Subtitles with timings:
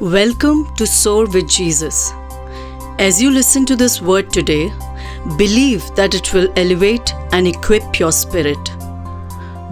[0.00, 2.12] Welcome to Soar with Jesus.
[2.98, 4.72] As you listen to this word today,
[5.36, 8.72] believe that it will elevate and equip your spirit.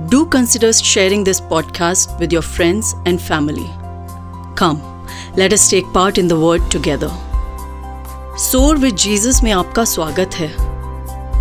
[0.09, 3.71] Do consider sharing this podcast with your friends and family.
[4.57, 4.81] Come,
[5.37, 7.11] let us take part in the word together.
[8.39, 10.49] Soar with Jesus में आपका स्वागत है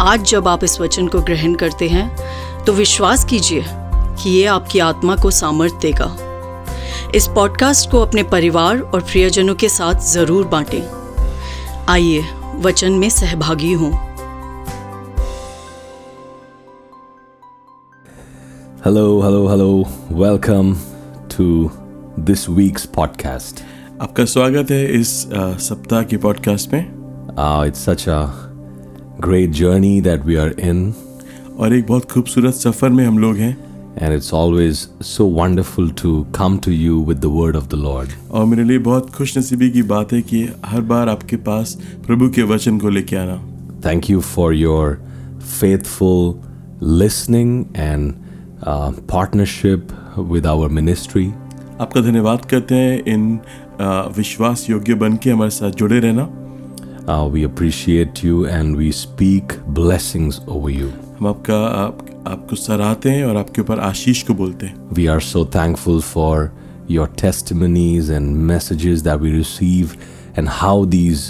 [0.02, 2.10] आज जब आप इस वचन को ग्रहण करते हैं
[2.66, 3.64] तो विश्वास कीजिए
[4.24, 6.16] कि ये आपकी आत्मा को सामर्थ देगा
[7.16, 10.82] इस पॉडकास्ट को अपने परिवार और प्रियजनों के साथ ज़रूर बांटें।
[11.90, 12.20] आइए
[12.56, 13.92] वचन में सहभागी हों।
[18.86, 20.76] Hello hello hello welcome
[21.38, 21.72] to
[22.20, 23.64] this week's podcast
[24.02, 27.00] आपका स्वागत है इस अ, सप्ताह के पॉडकास्ट में।
[27.36, 28.22] It's such a
[29.28, 30.94] great journey that we are in,
[31.60, 36.13] और एक बहुत खूबसूरत सफ़र में हम लोग हैं। and it's always so wonderful to
[36.39, 38.15] come to you with the word of the Lord.
[38.31, 42.29] और मेरे लिए बहुत खुश नसीबी की बात है कि हर बार आपके पास प्रभु
[42.39, 43.41] के वचन को लेके आना
[43.87, 44.99] Thank you for your
[45.61, 46.41] faithful
[46.81, 48.15] listening and
[48.63, 49.93] uh, partnership
[50.33, 51.27] with our ministry.
[51.81, 53.37] आपका धन्यवाद करते हैं इन
[53.81, 56.29] अ, विश्वास योग्य बन के हमारे साथ जुड़े रहना
[57.13, 60.87] Uh, we appreciate you and we speak blessings over you.
[61.19, 65.20] हम आपका आप, आपको सराहते हैं और आपके ऊपर आशीष को बोलते हैं। We are
[65.22, 66.50] so thankful for
[66.92, 69.92] your testimonies and messages that we receive
[70.38, 71.24] and how these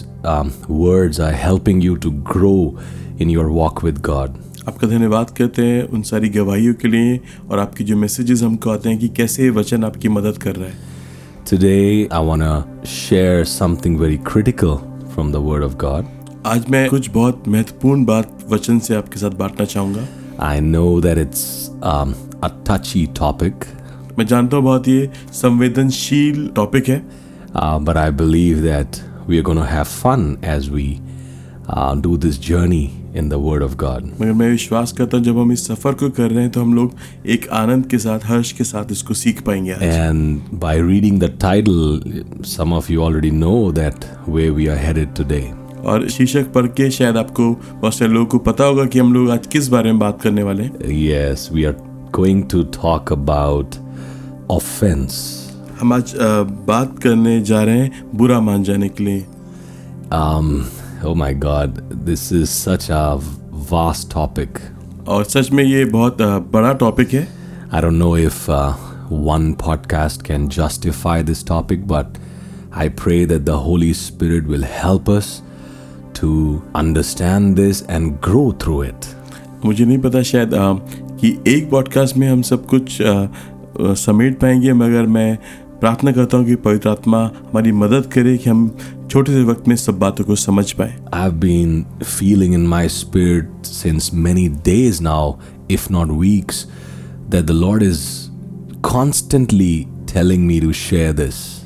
[0.70, 2.80] words are helping you to grow
[3.22, 7.60] in your walk with God आपका धन्यवाद कहते हैं उन सारी गवाहियों के लिए और
[7.60, 10.88] आपके जो मैसेजेस हमको आते हैं कि कैसे वचन आपकी मदद कर रहा है।
[11.50, 14.76] Today I want to share something very critical
[15.14, 16.06] from the word of God
[16.45, 20.08] आज मैं कुछ बहुत महत्वपूर्ण बात वचन से आपके साथ बांटना चाहूँगा।
[20.40, 23.66] I know that it's um, a touchy topic,
[24.18, 27.02] मैं जानता हूँ बहुत ये संवेदनशील टॉपिक है
[27.56, 31.02] uh, but I believe that we are going to have fun as we
[31.67, 34.04] uh, do this journey in the Word of God.
[34.22, 36.73] मगर मैं विश्वास करता हूँ जब हम इस सफ़र को कर रहे हैं तो हम
[36.76, 36.95] लोग
[37.36, 41.30] एक आनंद के साथ हर्ष के साथ इसको सीख पाएँगे आज And by reading the
[41.45, 42.00] title,
[42.58, 45.45] some of you already know that where we are headed today.
[45.86, 49.32] और शीर्षक पढ़ के शायद आपको बहुत सारे लोगों को पता होगा कि हम लोग
[49.32, 50.64] आज किस बारे में बात करने वाले
[51.08, 51.76] yes we are
[52.16, 53.76] going to talk about
[54.52, 55.36] offence
[55.80, 59.26] हम आज आ, बात करने जा रहे हैं बुरा मान जाने के लिए।
[61.06, 61.70] ओ my God
[62.06, 63.14] this is such a
[63.72, 64.58] vast topic
[65.08, 67.28] और सच में ये बहुत बड़ा टॉपिक है।
[67.73, 68.52] I don't know if
[69.12, 72.18] one podcast can justify this topic but
[72.76, 75.44] I pray that the holy spirit will help us
[76.22, 79.00] to understand this and grow through it
[79.66, 80.74] मुझे नहीं पता शायद आ,
[81.22, 83.28] कि एक पॉडकास्ट में हम सब कुछ आ, आ,
[83.82, 85.38] समेट पाएँगे मगर मैं
[85.80, 88.78] प्रार्थना करता हूँ कि पवित्र आत्मा हमारी मदद करे कि हम
[89.12, 93.50] छोटे से वक्त में सब बातों को समझ पाए। I been feeling in my spirit
[93.66, 95.34] since many days now
[95.72, 96.66] if not weeks
[97.30, 98.02] that the Lord is
[98.82, 101.66] constantly telling me to share this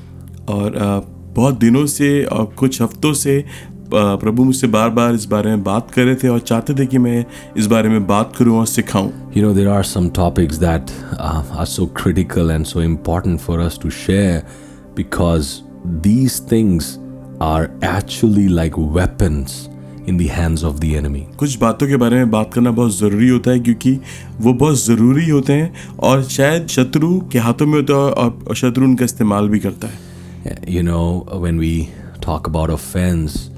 [0.49, 0.99] और आ,
[1.35, 3.45] बहुत दिनों से और कुछ हफ्तों से
[3.93, 6.97] प्रभु मुझसे बार बार इस बारे में बात कर रहे थे और चाहते थे कि
[6.97, 7.25] मैं
[7.57, 11.65] इस बारे में बात करूँ और सिखाऊँ। You know there are some topics that are
[11.65, 14.43] so critical and so important for us to share
[14.95, 15.51] because
[15.87, 16.97] these things
[17.41, 19.69] are actually like weapons
[20.09, 23.29] in the hands of the enemy कुछ बातों के बारे में बात करना बहुत ज़रूरी
[23.29, 23.99] होता है क्योंकि
[24.41, 28.83] वो बहुत ज़रूरी होते हैं और शायद शत्रु के हाथों में होता है और शत्रु
[28.83, 31.01] उनका इस्तेमाल भी करता है। You know
[31.33, 31.87] when we
[32.25, 33.49] talk about offence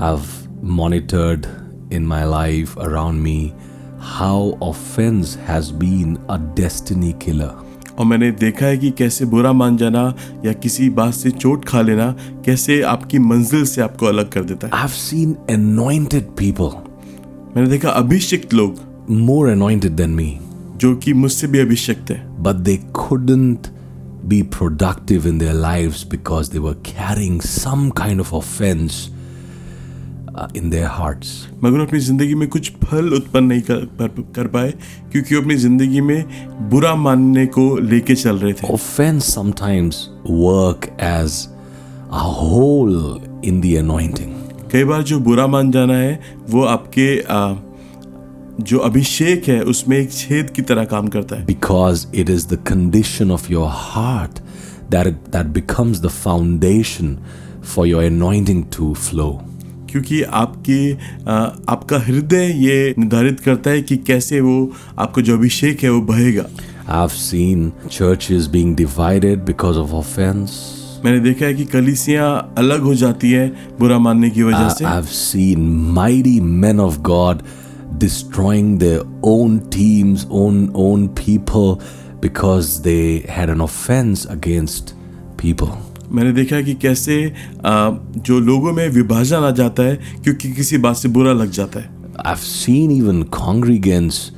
[0.00, 0.26] I've
[0.62, 1.46] monitored
[1.92, 3.52] in my life around me
[4.00, 7.50] how offense has been a destiny killer.
[7.98, 10.14] और मैंने देखा है कि कैसे बुरा मान जाना
[10.44, 12.12] या किसी बात से चोट खा लेना
[12.44, 16.74] कैसे आपकी मंजिल से आपको अलग कर देता है I've seen anointed people.
[17.56, 18.80] मैंने देखा अभिषिक्त लोग
[19.10, 20.40] मोर anointed देन मी
[20.76, 23.68] जो कि मुझसे भी अभिषिक्त है but they couldn't
[24.24, 29.14] be productive in their life because they were carrying some kind of offence
[30.56, 31.30] in their hearts
[31.64, 33.86] मगर अपनी ज़िंदगी में कुछ फल उत्पन्न नहीं कर,
[34.34, 34.70] कर पाए
[35.12, 36.24] क्योंकि वो अपनी ज़िंदगी में
[36.70, 41.46] बुरा मानने को लेके चल रहे थे। Offence sometimes work as
[42.12, 44.34] a hole in the anointing
[44.72, 46.20] कई बार जो बुरा मान जाना है
[46.50, 47.54] वो आपके आ,
[48.60, 52.58] जो अभिषेक है उसमें एक छेद की तरह काम करता है। Because it is the
[52.66, 54.38] condition of your heart
[54.90, 57.16] that that becomes the foundation
[57.64, 59.30] for your anointing to flow
[59.90, 60.80] क्योंकि आपकी
[61.74, 64.56] आपका हृदय ये निर्धारित करता है कि कैसे वो
[64.98, 66.46] आपका जो अभिषेक है वो बहेगा
[66.88, 70.52] i've seen churches being divided because of offense
[71.04, 73.48] मैंने देखा है कि कलीसियाँ अलग हो जाती है
[73.80, 75.66] बुरा मानने की वजह से I've seen
[75.98, 77.42] mighty men of God
[77.98, 81.80] destroying their own teams, own own people
[82.20, 84.94] because they had an offense against
[85.36, 85.76] people.
[86.12, 87.32] मैंने देखा कि कैसे
[87.66, 91.90] जो लोगों में विभाजन आ जाता है क्योंकि किसी बात से बुरा लग जाता है।
[92.26, 94.30] I seen even congregations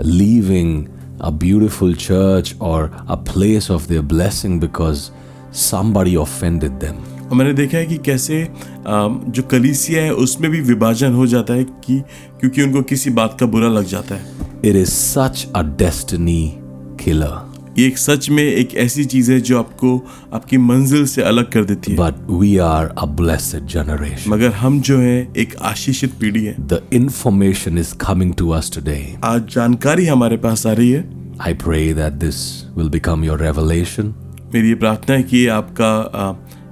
[0.00, 0.84] leaving
[1.20, 5.08] a beautiful church और a place of their blessing because
[5.52, 8.48] somebody offended them और मैंने देखा है कि कैसे
[8.86, 12.00] जो कलीसिया है उसमें भी विभाजन हो जाता है कि
[12.40, 14.32] क्योंकि उनको किसी बात का बुरा लग जाता है।
[14.64, 16.58] It is such a destiny
[17.00, 17.43] खिला
[17.78, 19.96] ये एक सच में एक ऐसी चीज़ है जो आपको
[20.34, 24.80] आपकी मंजिल से अलग कर देती है। But we are a blessed generation मगर हम
[24.80, 30.06] जो है एक आशीषित पीढ़ी है। The information is coming to us today आज जानकारी
[30.06, 31.04] हमारे पास आ रही है।
[31.40, 32.36] I pray that this
[32.76, 34.14] will become your revelation
[34.54, 35.94] मेरी ये प्रार्थना है कि आपका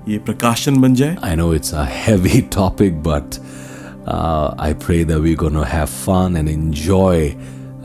[0.09, 3.39] ये प्रकाशन बन जाए। I know it's a heavy topic but
[4.61, 7.29] I pray that we gonna have fun and enjoy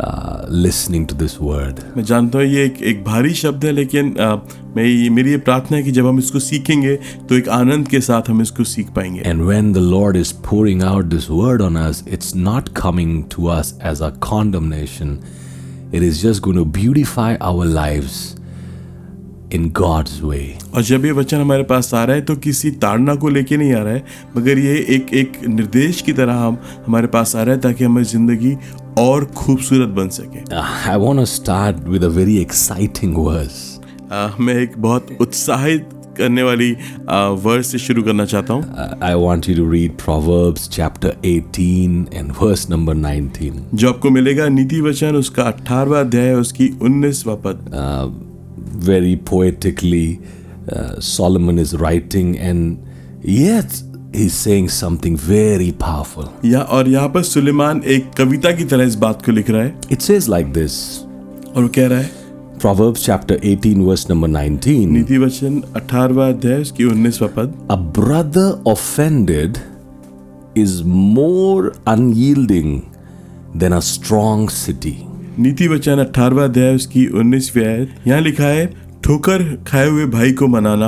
[0.02, 4.40] listening to this word मैं जानता हूँ ये एक, एक भारी शब्द है लेकिन uh,
[4.78, 6.96] मैं मेरी ये प्रार्थना है कि जब हम इसको सीखेंगे
[7.30, 10.84] तो एक आनंद के साथ हम इसको सीख पाएँगे। And when the Lord is pouring
[10.84, 15.18] out this word on us it's not coming to us as a condemnation
[15.94, 18.36] it is just going to beautify our lives
[19.54, 23.16] in God's way और जब ये वचन हमारे पास आ रहा है तो किसी ताड़ना
[23.16, 24.04] को लेके नहीं आ रहा है
[24.38, 26.58] मगर ये एक एक निर्देश की तरह हम
[26.88, 28.56] हमारे पास आ रहा है ताकि हमारी ज़िंदगी
[29.00, 33.62] और खूबसूरत बन सके Uh, I want to start with a very exciting verse.
[34.12, 36.72] आ, मैं एक बहुत उत्साहित करने वाली
[37.44, 42.08] वर्ष से शुरू करना चाहता हूँ I want want you to read Proverbs chapter 18
[42.20, 43.60] and verse number 19.
[43.74, 47.70] जो आपको मिलेगा नीति वचन उसका अठारवा अध्याय उसकी उन्नीसवा पद
[48.78, 50.20] Very poetically,
[50.72, 52.86] uh, Solomon is writing, and
[53.22, 53.82] yet
[54.14, 56.30] he's saying something very powerful.
[56.46, 59.80] या और यहाँ पर सुलेमान एक कविता की तरह इस बात को लिख रहा है
[59.92, 60.78] It says like this
[61.56, 62.12] और वो कह रहा है
[62.60, 64.86] Proverbs chapter 18, verse number 19.
[64.92, 69.60] नीति वचन अठारवा अध्याय उसकी उन्नीसवा पद A brother offended
[70.56, 72.72] is more unyielding
[73.56, 75.07] than a strong city.
[75.40, 78.66] नीति वचन अठारवा अध्याय उसकी उन्नीस व्याय यहाँ लिखा है
[79.04, 80.88] ठोकर खाए हुए भाई को मनाना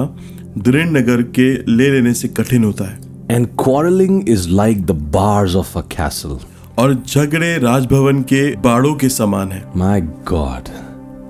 [0.58, 3.00] दृढ़ नगर के ले लेने से कठिन होता है।
[3.32, 6.38] And quarrelling is like the bars of a castle
[6.80, 10.70] और झगड़े राजभवन के बाड़ों के समान है। My God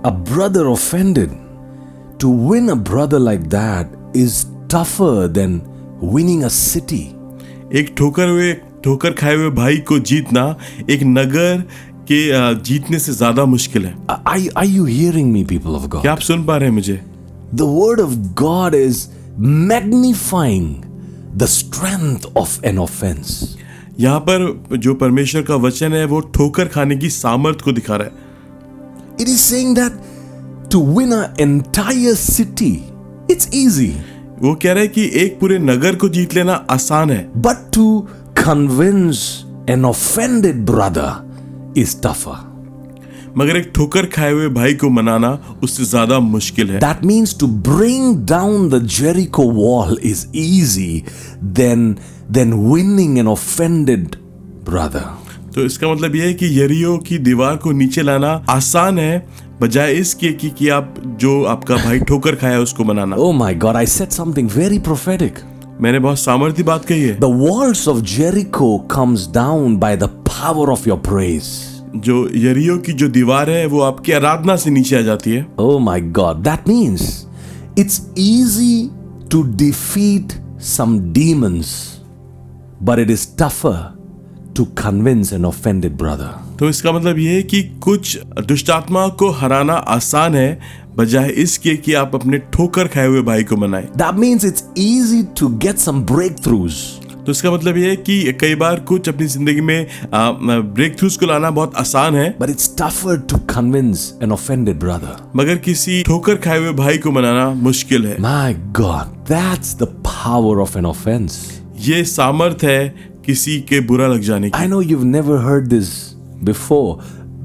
[0.05, 1.29] a brother offended
[2.21, 5.61] to win a brother like that is tougher than
[6.03, 7.03] winning a city
[7.79, 10.43] एक ठोकर हुए ठोकर खाए हुए भाई को जीतना
[10.89, 11.63] एक नगर
[12.11, 12.19] कि
[12.63, 13.95] जीतने से ज़्यादा मुश्किल है।
[14.27, 17.01] I I you hearing me people of God क्या आप सुन पा रहे हैं मुझे?
[17.55, 19.07] The word of God is
[19.39, 20.75] magnifying
[21.37, 23.57] the strength of an offence
[23.99, 28.07] यहाँ पर जो परमेश्वर का वचन है वो ठोकर खाने की सामर्थ को दिखा रहा
[28.07, 28.27] है।
[29.21, 30.01] It is saying that
[30.71, 32.71] to win a entire city
[33.31, 33.93] it's easy
[34.41, 37.99] वो कह रहे हैं कि एक पूरे नगर को जीत लेना आसान है। But to
[38.37, 41.28] convince an offended brother
[41.77, 42.45] इस्तीफा
[43.37, 45.29] मगर एक ठोकर खाए हुए भाई को मनाना
[45.63, 51.03] उससे ज़्यादा मुश्किल है। That means to bring down the Jericho wall is easy
[51.43, 51.95] than
[52.31, 54.15] than winning an offended
[54.65, 55.05] brother
[55.55, 59.27] तो इसका मतलब यह है कि यरियो की दीवार को नीचे लाना आसान है
[59.61, 63.75] बजाय इसके कि, कि आप जो आपका भाई ठोकर खाया उसको मनाना। ओ my God
[63.75, 65.39] I set something very prophetic
[65.81, 70.69] मैंने बहुत सामर्थ्य बात कही है। The walls of Jericho comes down by the power
[70.69, 71.43] of your praise
[71.95, 75.77] जो यरियो की जो दीवार है वो आपकी आराधना से नीचे आ जाती है। ओ
[75.79, 77.25] my God that means
[77.79, 78.89] it's easy
[79.31, 81.71] to defeat some demons
[82.83, 83.77] but it is tougher
[84.57, 88.17] to convince an offended brother तो इसका मतलब ये है कि कुछ
[88.47, 90.59] दुष्टात्मा को हराना आसान है
[90.99, 95.21] बजाय इसके कि आप अपने ठोकर खाए हुए भाई को मनाए। That means it's easy
[95.39, 96.01] to get some
[96.43, 96.73] breakthroughs
[97.19, 101.25] तो इसका मतलब यह है कि कई बार कुछ अपनी ज़िंदगी में ब्रेक थ्रूज को
[101.25, 106.35] लाना बहुत आसान है। But it's tougher to convince an offended brother मगर किसी ठोकर
[106.37, 111.39] खाए हुए भाई को मनाना मुश्किल है। My God that's the power of an offence
[111.79, 112.87] ये सामर्थ है
[113.25, 115.89] किसी के बुरा लग जाने की। I know you never heard this
[116.43, 117.03] before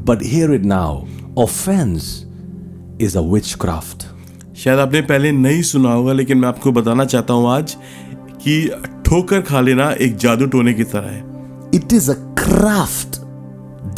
[0.08, 1.02] but hear it now
[1.38, 2.12] offence
[2.98, 4.06] is a witchcraft.
[4.56, 7.76] शायद आपने पहले नहीं सुना होगा लेकिन मैं आपको बताना चाहता हूँ आज
[8.44, 8.58] कि
[9.06, 11.24] ठोकर खा लेना एक जादू टोने की तरह है
[11.74, 13.20] it is a craft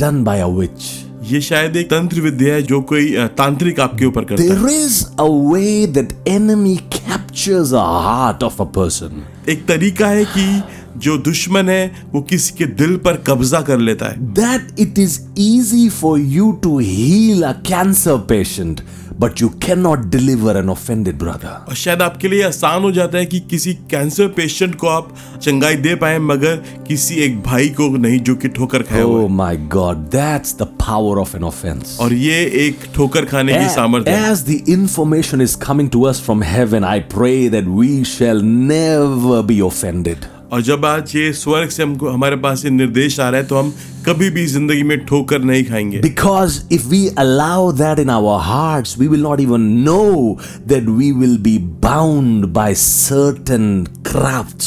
[0.03, 0.87] done by a witch.
[1.23, 5.05] ये शायद एक तंत्र विद्या है जो कोई तांत्रिक आपके ऊपर करता है There is
[5.19, 9.13] a way that enemy captures captures a heart of a person.
[9.49, 10.63] एक तरीका है कि
[10.99, 15.21] जो दुश्मन है वो किसी के दिल पर कब्जा कर लेता है। That it is
[15.39, 18.81] easy for you to heal a cancer patient
[19.21, 23.19] but you can not deliver an offended brother और शायद आपके लिए आसान हो जाता
[23.19, 26.57] है कि किसी कैंसर पेशेंट को आप चंगाई दे पाए मगर
[26.89, 31.19] किसी एक भाई को नहीं जो कि ठोकर खाए ओह my God that's the power
[31.19, 35.57] of an offence और ये एक ठोकर खाने A- की सामर्थ्य as the information is
[35.57, 40.85] coming to us from heaven I pray that we shall never be offended और जब
[40.87, 43.75] आज ये स्वर्ग से हमको हमारे पास ये निर्देश आ रहा है तो हम
[44.07, 48.89] कभी भी ज़िंदगी में ठोकर नहीं खाएँगे। Because if we allow that in our heart
[48.99, 54.63] we will not even know that we will be bound by certain craft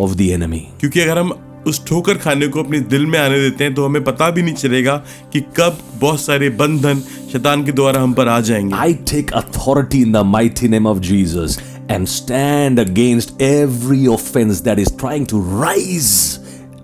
[0.00, 1.32] of the enemy क्योंकि अगर हम
[1.66, 4.54] उस ठोकर खाने को अपने दिल में आने देते हैं तो हमें पता भी नहीं
[4.54, 4.96] चलेगा
[5.32, 6.98] कि कब बहुत सारे बंधन
[7.32, 10.98] शैतान के द्वारा हम पर आ जाएँगे। I take authority in the mighty name of
[10.98, 16.39] Jesus and stand against every offense that is trying to rise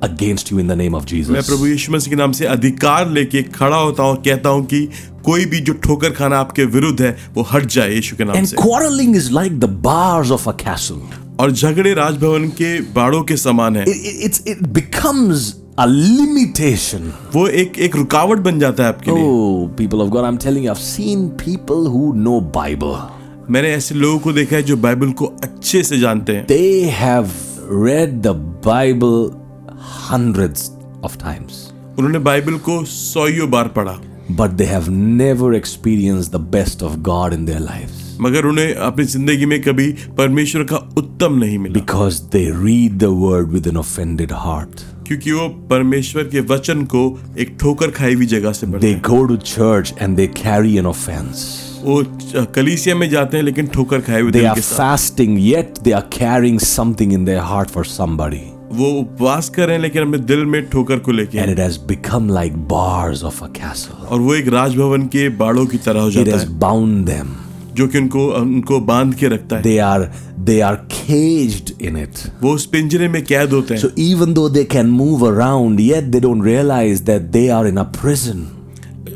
[0.08, 1.48] against you in the name of मैं Jesus.
[1.50, 4.88] प्रभु यीशु मसीह के नाम से अधिकार लेके खड़ा होता हूँ कहता हूँ कि
[5.26, 8.50] कोई भी जो ठोकर खाना आपके विरुद्ध है वो हट जाए यीशु के नाम And
[8.50, 11.02] से quarreling is like the bars of a castle.
[11.40, 17.12] और झगड़े राजभवन के बाड़ों के समान है It, it, it's, it becomes a limitation.
[17.34, 20.64] वो एक एक रुकावट बन जाता है आपके लिए Oh, people of God, I'm telling
[20.64, 22.96] you, I've seen people who know Bible.
[23.53, 27.31] मैंने ऐसे लोगों को देखा है जो बाइबल को अच्छे से जानते हैं। They have
[27.85, 28.29] read the
[28.67, 29.31] Bible
[30.11, 30.71] hundreds
[31.05, 31.59] of times
[31.99, 33.93] उन्होंने बाइबल को सौ बार पढ़ा।
[34.31, 39.05] But they have never experience the best of God in their life मगर उन्हें अपनी
[39.05, 43.77] ज़िंदगी में कभी परमेश्वर का उत्तम नहीं मिला। Because they read the word with an
[43.77, 47.05] offended heart क्योंकि वो परमेश्वर के वचन को
[47.39, 51.45] एक ठोकर खाई हुई जगह से they go to church and they carry an offence
[51.85, 52.05] वो
[52.55, 57.25] कलीसिया में जाते हैं लेकिन ठोकर खाए हुए fasting yet they are carrying something in
[57.25, 61.39] their heart for somebody वो उपवास कर लेकिन अपने दिल में ठोकर को लेके।
[64.07, 67.33] और वो एक राजभवन के बाड़ों की तरह हो जाता है। बाउंड देम
[67.75, 72.13] जो कि उनको उनको बाँध के रखता है। They are they are caged in it
[72.43, 76.05] वो उस पिंजरे में कैद होते हैं। So even though they can move around yet
[76.05, 78.62] they don't realise that they are in a prison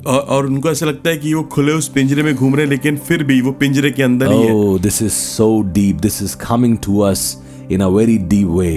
[0.07, 2.97] और उनको ऐसा लगता है कि वो खुले उस पिंजरे में घूम रहे हैं लेकिन
[3.07, 6.77] फिर भी वो पिंजरे के अंदर ही है। This is so deep this is coming
[6.85, 7.37] to us
[7.73, 8.73] in a very deep way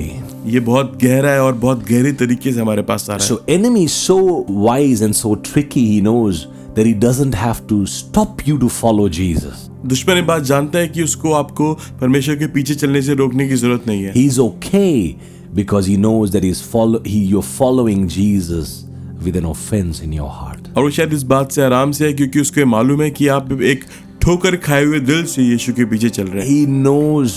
[0.45, 3.41] ये बहुत गहरा है और बहुत गहरे तरीके से हमारे पास आ रहा है। So
[3.50, 6.45] enemy so wise and so tricky he knows
[6.75, 11.03] that he doesn't have to stop you to follow Jesus दुश्मन बात जानता है कि
[11.03, 15.07] उसको आपको परमेश्वर के पीछे चलने से रोकने की ज़रूरत नहीं है। He is okay
[15.55, 18.86] because he knows that is follow he you are following Jesus
[19.24, 22.14] with an offence in your heart और वो शायद इस बात से आराम से है
[22.14, 23.84] क्योंकि उसको मालूम है कि आप एक
[24.22, 26.66] ठोकर खाए हुए दिल से यीशु के पीछे चल रहे he.
[26.66, 27.34] Knows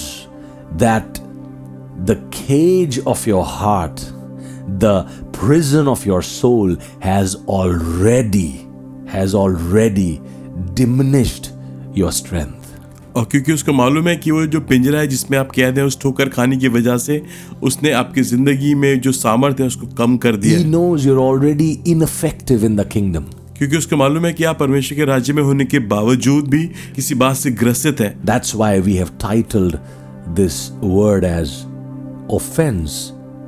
[0.74, 1.18] that
[2.06, 3.92] the cage of your heart
[4.70, 8.60] the prison of your soul has already
[9.10, 10.18] has already
[10.74, 11.46] diminished
[11.98, 12.61] your strength
[13.16, 16.00] और क्योंकि उसको मालूम है कि वो जो पिंजरा है जिसमें आप कैद हैं उस
[16.00, 17.22] ठोकर खाने की वजह से
[17.62, 21.70] उसने आपकी ज़िंदगी में जो सामर्थ्य है उसको कम कर दिया He knows you're already
[21.94, 23.24] ineffective in the kingdom.
[23.58, 26.66] क्योंकि उसको मालूम है कि आप परमेश्वर के राज्य में होने के बावजूद भी
[26.96, 29.78] किसी बात से ग्रसित हैं That's why we have titled
[30.38, 31.52] this word as
[32.30, 32.96] offense,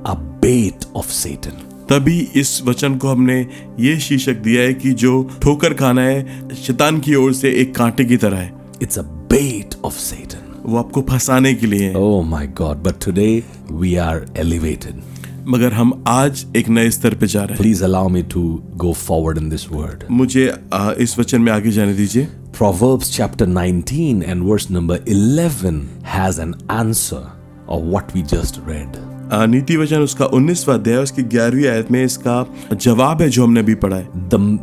[0.05, 1.63] a bait of Satan.
[1.91, 3.41] तभी इस वचन को हमने
[3.81, 8.05] ये शीर्षक दिया है कि जो ठोकर खाना है शैतान की ओर से एक कांटे
[8.05, 8.53] की तरह है
[8.83, 13.43] It's a बेट ऑफ़ सेटन वो आपको फंसाने के लिए। ओ my God but today
[13.73, 15.03] we are elevated
[15.49, 18.43] मगर हम आज एक नए स्तर पे जा रहे हैं। Please allow me to
[18.75, 22.25] go forward in this word मुझे आ, इस वचन में आगे जाने दीजिए।
[22.57, 27.27] Proverbs chapter 19 and verse number 11 has an answer
[27.69, 29.03] of what we just read
[29.51, 33.75] नीति वचन उसका 19वां अध्याय उसकी 11वीं आयत में इसका जवाब है जो हमने अभी
[33.75, 34.09] पढ़ा है।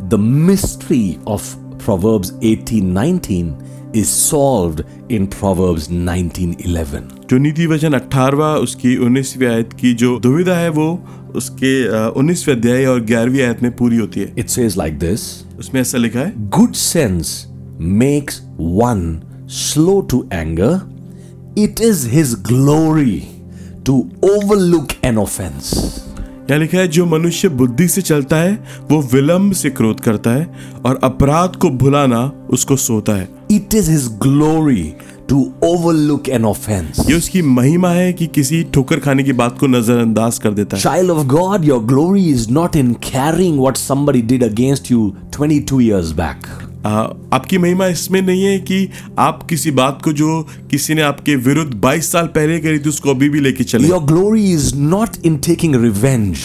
[0.09, 7.07] The mystery of Proverbs 18 19 is solved in Proverbs 19 11.
[7.29, 10.87] जो नीति वचन अठारवा उसकी उन्नीसवीं आयत की जो दुविधा है वो
[11.35, 11.73] उसके
[12.19, 15.27] उन्नीसवें अध्याय और ग्यारहवीं आयत में पूरी होती है It says like this
[15.59, 17.33] उसमें ऐसा लिखा है Good sense
[17.79, 19.05] makes one
[19.51, 20.87] slow to anger,
[21.55, 23.27] it is his glory
[23.83, 26.10] to overlook an offense.
[26.51, 28.53] यहाँ लिखा है जो मनुष्य बुद्धि से चलता है
[28.89, 30.47] वो विलंब से क्रोध करता है
[30.85, 34.83] और अपराध को भुलाना उसको सोता है It is his glory
[35.29, 36.99] to overlook an offense.
[37.09, 40.83] ये उसकी महिमा है कि किसी ठोकर खाने की बात को नजरअंदाज कर देता है
[40.83, 45.79] Child of God, your glory is not in carrying what somebody did against you 22
[45.79, 46.70] years back.
[46.85, 51.81] आपकी महिमा इसमें नहीं है कि आप किसी बात को जो किसी ने आपके विरुद्ध
[51.81, 55.39] 22 साल पहले करी थी उसको अभी भी लेके चले Your glory is not in
[55.49, 56.37] taking revenge.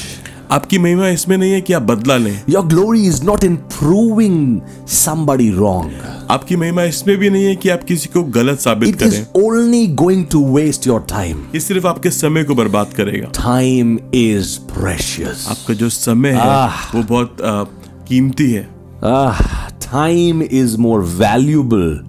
[0.50, 4.60] आपकी महिमा इसमें नहीं है कि आप बदला लें your glory is not in proving
[4.86, 5.88] somebody wrong.
[6.30, 9.86] आपकी महिमा इसमें भी नहीं है कि आप किसी को गलत साबित It करें only
[9.86, 15.46] going to waste your time ये सिर्फ़ आपके समय को बर्बाद करेगा टाइम इज़ precious.
[15.48, 17.62] आपका जो समय है आह। वो बहुत आ,
[18.08, 21.99] कीमती है Ah, time is more valuable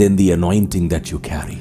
[0.00, 1.58] than the anointing that you carry.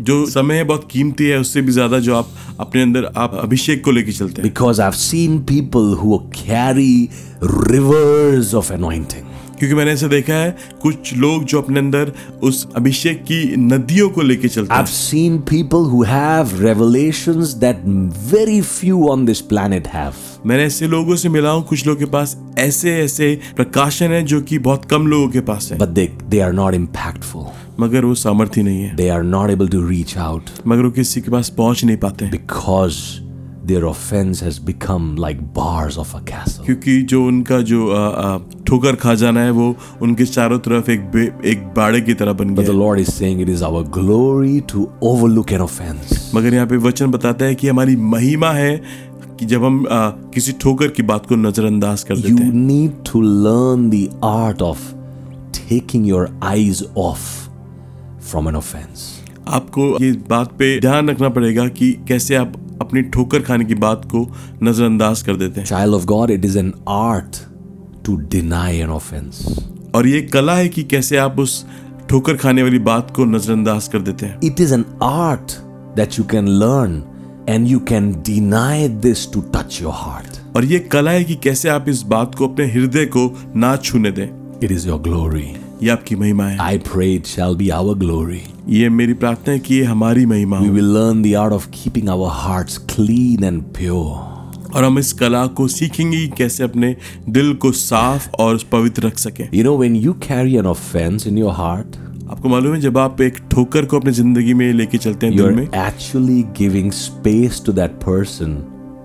[0.00, 2.28] जो समय है बहुत कीमती है उससे भी ज्यादा जो आप
[2.60, 7.10] अपने अंदर आप अभिषेक को लेके चलते हैं Because I've seen people who carry
[7.40, 9.24] rivers of anointing.
[9.59, 12.11] क्योंकि मैंने ऐसा देखा है कुछ लोग जो अपने अंदर
[12.43, 14.79] उस अभिषेक की नदियों को लेके चलते हैं।
[20.45, 24.41] मैंने ऐसे लोगों से मिला हूँ कुछ लोगों के पास ऐसे ऐसे प्रकाशन है जो
[24.41, 25.77] कि बहुत कम लोगों के पास है।
[26.29, 27.45] दे आर नॉट इम्पैक्टफुल
[27.79, 31.21] मगर वो सामर्थ्य नहीं है। They are not able to reach out मगर वो किसी
[31.21, 32.95] के पास पहुँच नहीं पाते because
[33.69, 36.65] their offense has become like bars of a castle.
[36.65, 41.05] क्योंकि जो उनका जो आ, आ, ठोकर खा जाना है वो उनके चारों तरफ़ एक
[41.11, 44.61] बे, एक बाड़े की तरह बन But the Lord is saying it is our glory
[44.73, 46.15] to overlook an offense.
[46.35, 48.75] मगर यहाँ पे वचन बताता है कि हमारी महिमा है
[49.39, 53.21] कि जब हम आ, किसी ठोकर की बात को नजरअंदाज कर देते हैं need to
[53.45, 54.87] learn the art of
[55.59, 57.27] taking your eyes off
[58.31, 59.07] from an offense.
[59.47, 64.05] आपको ये बात पे ध्यान रखना पड़ेगा कि कैसे आप अपनी ठोकर खाने की बात
[64.05, 65.67] को नजरअंदाज कर देते हैं।
[69.95, 71.65] और ये कला है कि कैसे आप उस
[72.09, 75.51] ठोकर खाने वाली बात को नजरअंदाज कर देते हैं। It is an art
[75.95, 77.03] that you can learn
[77.49, 81.69] and you can deny this to touch your heart और ये कला है कि कैसे
[81.69, 85.89] आप इस बात को अपने हृदय को ना छूने दें। इट इज़ योर ग्लोरी ये
[85.89, 89.83] आपकी महिमा है। I prayed shall be our glory ये मेरी प्रार्थना है कि ये
[89.83, 94.83] हमारी महिमा we will learn the art of keeping our hearts clean and pure और
[94.83, 96.95] हम इस कला को सीखेंगे कैसे अपने
[97.29, 101.37] दिल को साफ़ और पवित्र रख सके। You know when you carry an offence in
[101.37, 101.95] your heart
[102.31, 105.51] आपको मालूम है जब आप एक ठोकर को अपनी ज़िंदगी में लेके चलते हैं दिल
[105.51, 108.55] में actually giving space to that person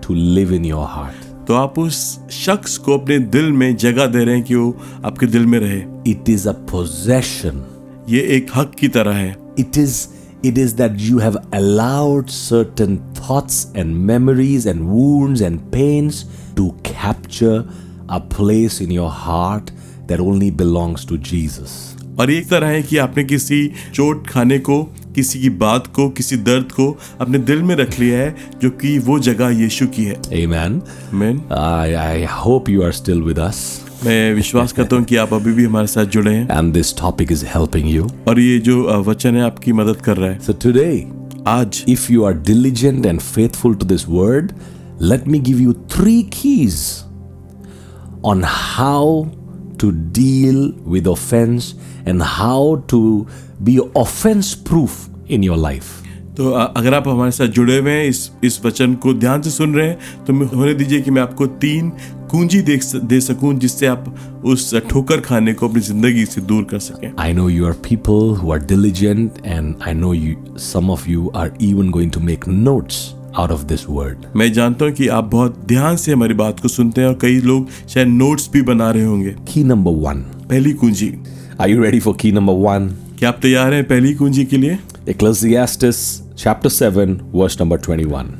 [0.06, 1.96] to live in your heart तो आप उस
[2.32, 5.82] शख्स को अपने दिल में जगह दे रहे हैं कि वो आपके दिल में रहे।
[6.06, 7.64] इट इज़ अ पोजेशन
[8.08, 10.06] ये एक हक की तरह है। It is
[10.44, 16.24] it is that you have allowed certain thoughts and memories and wounds and pains
[16.56, 17.70] to capture
[18.10, 19.70] a place in your heart
[20.08, 24.82] that only belongs to Jesus और एक तरह है कि आपने किसी चोट खाने को
[25.14, 28.98] किसी की बात को किसी दर्द को अपने दिल में रख लिया है जो कि
[28.98, 30.14] वो जगह यीशु की है।
[31.52, 35.64] I hope you are still with us मैं विश्वास करता हूँ कि आप अभी भी
[35.64, 39.42] हमारे साथ जुड़े हैं। And this topic is helping you और ये जो वचन है
[39.42, 40.88] आपकी मदद कर रहा है। सो टुडे
[41.46, 44.52] आज। If you are diligent and faithful to this word
[45.02, 46.76] let me give you three keys
[48.24, 49.24] on how
[49.80, 51.74] to deal with offence
[52.08, 53.26] and how to
[53.62, 55.84] be offence proof in your life
[56.36, 59.74] तो अगर आप हमारे साथ जुड़े हुए हैं इस इस वचन को ध्यान से सुन
[59.74, 61.90] रहे हैं तो मैं- होने दीजिए कि मैं आपको तीन
[62.30, 66.78] कुंजी दे, दे सकूँ जिससे आप उस ठोकर खाने को अपनी ज़िंदगी से दूर कर
[66.78, 71.06] सकें I know you are people who are diligent, and I know you some of
[71.12, 72.98] you are even going to make notes
[73.38, 74.16] out of this word.
[74.36, 77.40] मैं जानता हूँ कि आप बहुत ध्यान से हमारी बात को सुनते हैं और कई
[77.40, 80.18] लोग शायद नोट्स भी बना रहे होंगे Key number one.
[80.48, 81.14] पहली कुंजी
[81.60, 82.90] Are you ready for key number one?
[83.18, 88.30] क्या आप तैयार हैं पहली कुंजी के लिए Ecclesiastes chapter seven verse number twenty one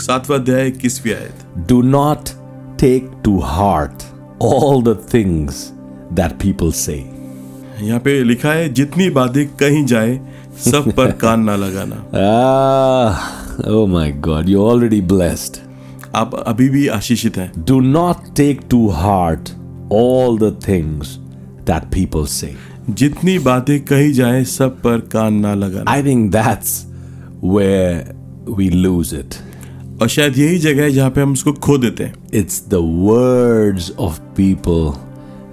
[0.00, 2.28] सातवा अध्याय किसवी आयत। Do not
[2.80, 4.02] take to heart
[4.42, 5.56] all the things
[6.12, 6.94] that people say
[7.80, 10.14] यहाँ पे लिखा है जितनी बातें कहीं जाए
[10.64, 11.96] सब पर कान ना लगाना।
[13.70, 15.56] ओ my God you already blessed
[16.14, 19.50] आप अभी भी आशीषित हैं। Do not take to heart
[19.92, 21.16] all the things
[21.66, 22.54] that people say
[22.90, 26.91] जितनी बातें कहीं जाए सब पर कान ना लगाना। I think that's
[27.44, 28.14] where
[28.58, 29.34] we lose it.
[30.02, 33.92] और शायद यही जगह है जहाँ पे हम उसको खो देते हैं it's the words
[33.98, 34.92] of people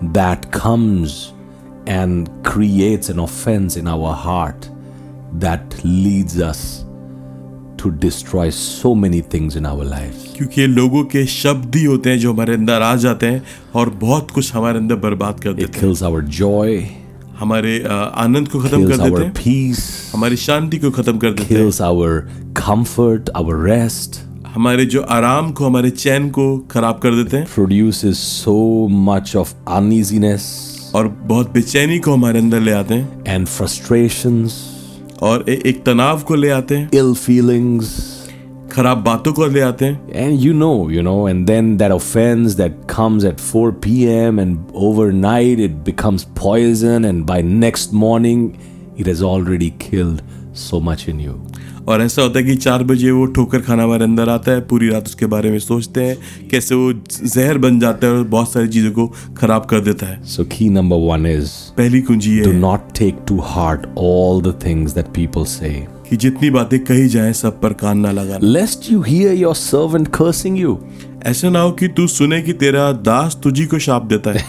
[0.07, 1.29] that comes
[1.89, 4.65] and creates an offence in our heart
[5.33, 6.85] that leads us
[7.83, 12.19] to destroy so many things in our life क्योंकि लोगों के शब्द ही होते हैं
[12.19, 13.43] जो हमारे अंदर आ जाते हैं
[13.75, 16.89] और बहुत कुछ हमारे अंदर बर्बाद करते हैं। इट किल्स आवर जॉय
[17.39, 17.83] हमारे
[18.15, 19.33] आनंद को खत्म कर देते हैं।
[20.13, 25.65] हमारी शांति को खत्म कर देते हैं। आवर कंफर्ट आवर रेस्ट हमारे जो आराम को
[25.65, 31.99] हमारे चैन को खराब कर देते हैं। Produce so much of uneasiness और बहुत बेचैनी
[31.99, 34.53] को हमारे अंदर ले आते हैं। एंड फ्रस्ट्रेशंस
[35.21, 38.18] और ए- एक तनाव को ले आते हैं। इल फीलिंग्स
[38.71, 42.51] खराब बातों को ले आते हैं। And you know you know and then that offence
[42.51, 48.49] that comes at 4 PM and overnight it becomes poison and by next morning
[48.99, 50.21] it has already killed
[50.57, 51.33] so much in you
[51.87, 54.89] और ऐसा होता है कि चार बजे वो ठोकर खाना हमारे अंदर आता है पूरी
[54.89, 56.91] रात उसके बारे में सोचते हैं कैसे वो
[57.23, 60.69] जहर बन जाता है और बहुत सारी चीज़ों को खराब कर देता है। सो की
[60.69, 65.05] नंबर वन इज़ पहली कुंजी है। Do not take to heart all the things that
[65.05, 65.67] people say
[66.09, 70.07] कि जितनी बातें कही जाएँ सब पर कान ना लगा lest you hear your servant
[70.07, 70.79] cursing you
[71.23, 74.43] ऐसा ना हो कि तू सुने कि तेरा दास तुझी को शाप देता है।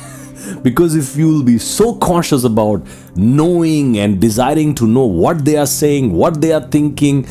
[0.64, 2.84] Because if you will be so conscious about
[3.18, 7.22] knowing and desiring to know what they are saying what they are thinking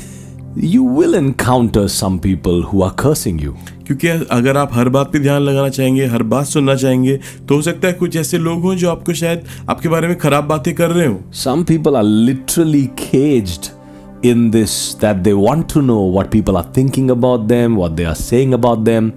[0.57, 3.51] you will encounter some people who are cursing you
[3.87, 7.61] क्योंकि अगर आप हर बात पे ध्यान लगाना चाहेंगे हर बात सुनना चाहेंगे तो हो
[7.61, 10.89] सकता है कुछ ऐसे लोग हों जो आपको शायद आपके बारे में खराब बातें कर
[10.89, 13.78] रहे हो। Some people are literally caged
[14.22, 18.06] in this that they want to know what people are thinking about them, what they
[18.06, 19.12] are saying about them.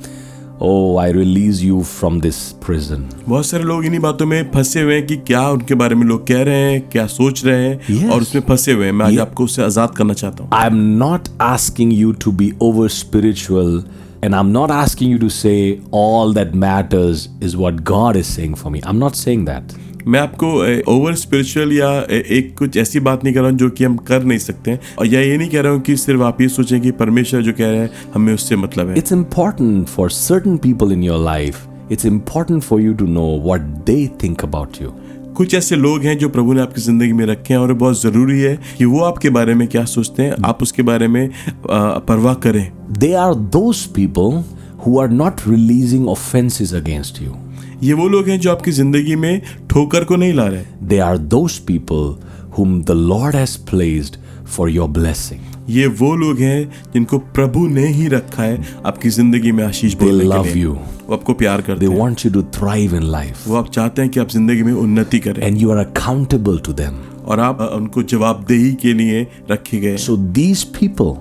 [0.60, 3.02] Oh, I release you from this prison.
[3.28, 6.26] बहुत सारे लोग इन्हीं बातों में फंसे हुए हैं कि क्या उनके बारे में लोग
[6.28, 8.12] कह रहे हैं क्या सोच रहे हैं Yes.
[8.14, 9.22] और उसमें फंसे हुए हैं मैं आज Yeah.
[9.28, 13.84] आपको उससे आजाद करना चाहता हूँ I'm not asking you to be over spiritual,
[14.24, 18.56] and I'm not asking you to say all that matters is what God is saying
[18.64, 18.82] for me.
[18.84, 19.78] I'm not saying that.
[20.07, 20.47] मैं आपको
[20.93, 21.91] ओवर स्पिरिचुअल या
[22.37, 24.81] एक कुछ ऐसी बात नहीं कर रहा हूँ जो कि हम कर नहीं सकते हैं
[24.99, 27.53] और या ये नहीं कह रहा हूँ कि सिर्फ़ आप ये सोचें कि परमेश्वर जो
[27.53, 31.61] कह रहे हैं हमें उससे मतलब है It's important for certain people in your life.
[31.91, 34.93] It's important for you to know what they think about you.
[35.37, 38.41] कुछ ऐसे लोग हैं जो प्रभु ने आपकी ज़िंदगी में रखे हैं और बहुत ज़रूरी
[38.41, 41.29] है कि वो आपके बारे में क्या सोचते हैं आप उसके बारे में
[41.69, 42.67] परवाह करें
[42.99, 44.43] they are those people
[44.87, 47.42] who are not releasing offenses against you.
[47.83, 49.41] ये वो लोग हैं जो आपकी ज़िंदगी में
[49.71, 52.15] ठोकर को नहीं ला रहे। They are those people
[52.59, 54.17] whom the Lord has placed
[54.47, 55.41] for your blessing
[55.71, 60.25] ये वो लोग हैं जिनको प्रभु ने ही रखा है आपकी ज़िंदगी में आशीष बोलने
[60.25, 63.57] लव यू वो आपको प्यार कर हैं। They want you to thrive in life वो
[63.57, 67.03] आप चाहते हैं कि आप ज़िंदगी में उन्नति करें। And you are accountable to them
[67.25, 71.15] और आप उनको जवाबदेही के लिए रखे गए। So these people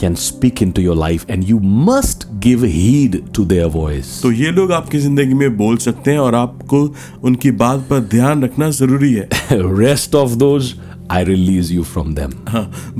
[0.00, 4.50] can speak into your life and you must give heed to their voice तो ये
[4.50, 6.82] लोग आपकी ज़िंदगी में बोल सकते हैं और आपको
[7.24, 10.74] उनकी बात पर ध्यान रखना ज़रूरी है। Rest of those
[11.10, 12.32] I release you from them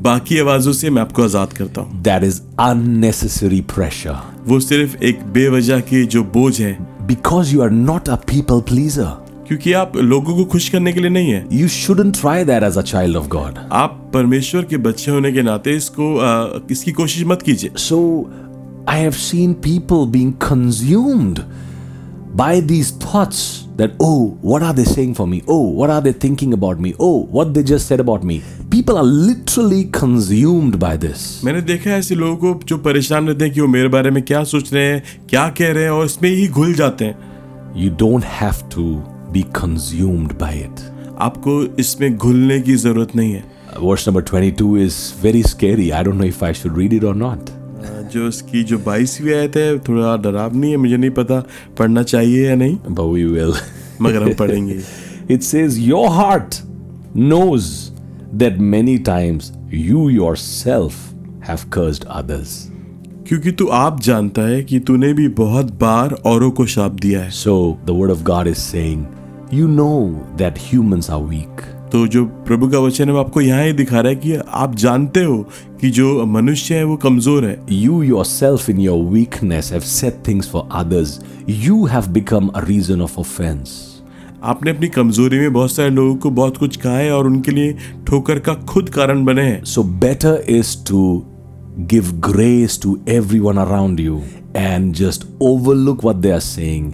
[0.02, 5.22] बाकी आवाजों से मैं आपको आज़ाद करता हूँ। दैट इज़ अननेसेसरी प्रेशर वो सिर्फ़ एक
[5.32, 6.76] बेवजह के जो बोझ है।
[7.06, 9.21] Because you are not a people pleaser
[9.52, 12.76] क्योंकि आप लोगों को खुश करने के लिए नहीं है You shouldn't try that as
[12.76, 13.58] a child of God.
[13.72, 17.98] आप परमेश्वर के बच्चे होने के नाते इसको आ, इसकी कोशिश मत कीजिए So
[18.88, 21.42] I have seen people being consumed
[22.34, 23.42] by these thoughts
[23.76, 25.42] that, oh, what are they saying for me?
[25.46, 26.94] Oh, what are they thinking about me?
[26.98, 28.40] Oh, what they just said about me.
[28.70, 31.26] People are literally consumed by this.
[31.44, 34.22] मैंने देखा है ऐसे लोगों को जो परेशान रहते हैं कि वो मेरे बारे में
[34.22, 37.30] क्या सोच रहे हैं क्या कह रहे हैं और इसमें ही घुल जाते हैं
[37.74, 40.82] You don't have to be consumed by it.
[41.20, 45.92] आपको इसमें घुलने की ज़रूरत नहीं है Verse number 22 is very scary.
[45.92, 47.52] I don't know if I should read it or not.
[48.12, 51.42] जो उसकी जो बाईसवीं आयत है थोड़ा डरावनी है मुझे नहीं पता
[51.78, 53.54] पढ़ना चाहिए या नहीं But we will.
[54.02, 54.80] मगर हम पढ़ेंगे
[55.28, 56.60] It says, Your heart
[57.14, 57.92] knows
[58.42, 61.00] that many times you yourself
[61.48, 62.52] have cursed others.
[63.28, 67.30] क्योंकि तू आप जानता है कि तूने भी बहुत बार औरों को शाप दिया है
[67.30, 67.54] So
[67.86, 69.06] the word of God is saying,
[69.54, 71.60] you know that humans are weak
[71.92, 74.74] तो जो प्रभु का वचन है वो आपको यहाँ ही दिखा रहा है कि आप
[74.74, 75.46] जानते हो
[75.80, 79.80] कि जो मनुष्य है वो कमज़ोर है। You yourself in your weakness have
[82.08, 83.92] become reason of offence
[84.42, 87.76] आपने अपनी कमज़ोरी में बहुत सारे लोगों को बहुत कुछ कहा है और उनके लिए
[88.06, 91.26] ठोकर का खुद कारण बने हैं। So better is to
[91.78, 93.00] give grace to
[93.38, 94.22] everyone around you
[94.56, 95.26] and just
[95.74, 96.92] overlook we are saying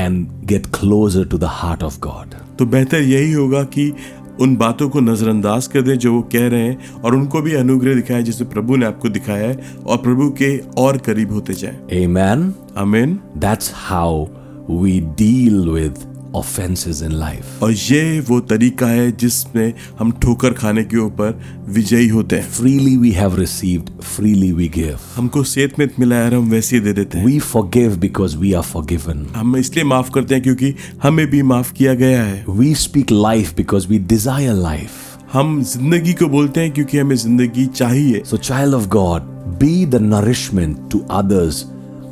[0.00, 3.92] and get closer to the heart of God तो बेहतर यही होगा कि
[4.40, 7.94] उन बातों को नजरअंदाज कर दें जो वो कह रहे हैं और उनको भी अनुग्रह
[7.94, 12.52] दिखाए जैसे प्रभु ने आपको दिखाया है और प्रभु के और करीब होते जाएँ। Amen.
[12.78, 14.26] आमीन That's how
[14.70, 20.84] we deal with offences in life और ये वो तरीका है जिसमें हम ठोकर खाने
[20.84, 25.88] के ऊपर विजयी होते हैं। Freely we have received freely we give हमको सेहत में
[25.98, 29.56] मिला है हम वैसे ही दे देते हैं। We forgive because we are forgiven हम
[29.56, 33.88] इसलिए माफ़ करते हैं क्योंकि हमें भी माफ़ किया गया है। We speak life because
[33.88, 34.90] we desire life
[35.32, 39.22] हम ज़िंदगी को बोलते हैं क्योंकि हमें ज़िंदगी चाहिए। So child of God
[39.58, 41.64] be the nourishment to others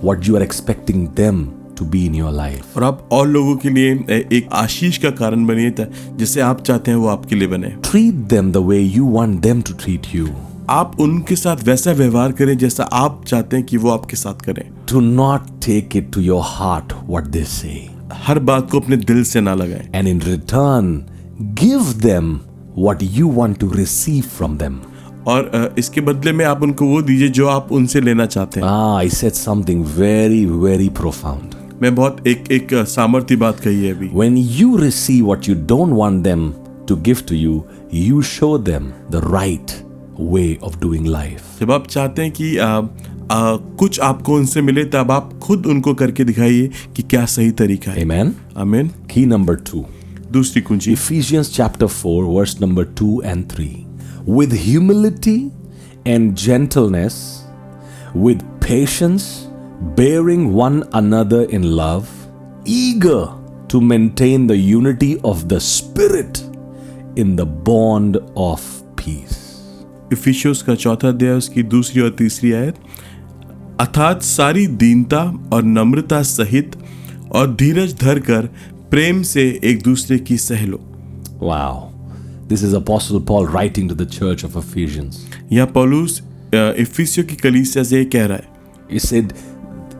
[0.03, 1.47] what you are expecting them
[1.79, 3.93] to be in your life और आप और लोगों के लिए
[4.33, 8.53] एक आशीष का कारण बनिए जिसे आप चाहते हैं वो आपके लिए बने। Treat them
[8.53, 8.83] the way
[9.41, 10.29] them to treat you
[10.71, 14.62] आप उनके साथ वैसा व्यवहार करें जैसा आप चाहते हैं कि वो आपके साथ करें।
[14.91, 17.69] To not take it to your heart what they say
[18.27, 21.05] हर बात को अपने दिल से ना लगाए। And in return
[21.61, 22.35] give them
[22.79, 24.79] what you want to receive from them
[25.27, 29.09] और इसके बदले में आप उनको वो दीजिए जो आप उनसे लेना चाहते हैं। I
[29.11, 34.37] said something very very profound मैं बहुत एक एक सामर्थ्य बात कही है अभी। When
[34.37, 36.53] you receive what you don't want them
[36.89, 39.87] to give to you you show them the right
[40.21, 44.85] way of doing life जब आप चाहते हैं कि आ, आ, कुछ आपको उनसे मिले
[44.85, 49.57] तब आप खुद उनको करके दिखाइए कि क्या सही तरीका है। आमेन आमेन की नंबर
[49.57, 49.83] 2
[50.33, 50.95] दूसरी कुंजी।
[51.43, 53.87] Chapter 4 verse number 2 and 3
[54.29, 55.51] with humility
[56.07, 57.43] and gentleness
[58.17, 59.46] with patience
[59.81, 62.09] bearing one another in love,
[62.65, 63.29] eager
[63.69, 66.43] to maintain the unity of the Spirit
[67.17, 68.61] in the bond of
[68.97, 69.43] peace.
[70.12, 72.75] Ephesians का चौथा अध्याय उसकी दूसरी और तीसरी आयत
[73.81, 76.77] अर्थात सारी दीनता और नम्रता सहित
[77.33, 78.47] और धीरज धर कर
[78.91, 80.81] प्रेम से एक दूसरे की सहलो।
[81.43, 81.91] Wow
[82.49, 86.23] this is apostle Paul writing to the church of Ephesians यह पॉलूस
[86.55, 88.55] इफिशियो की कलीसिया से कह रहा है।
[88.91, 89.27] इसे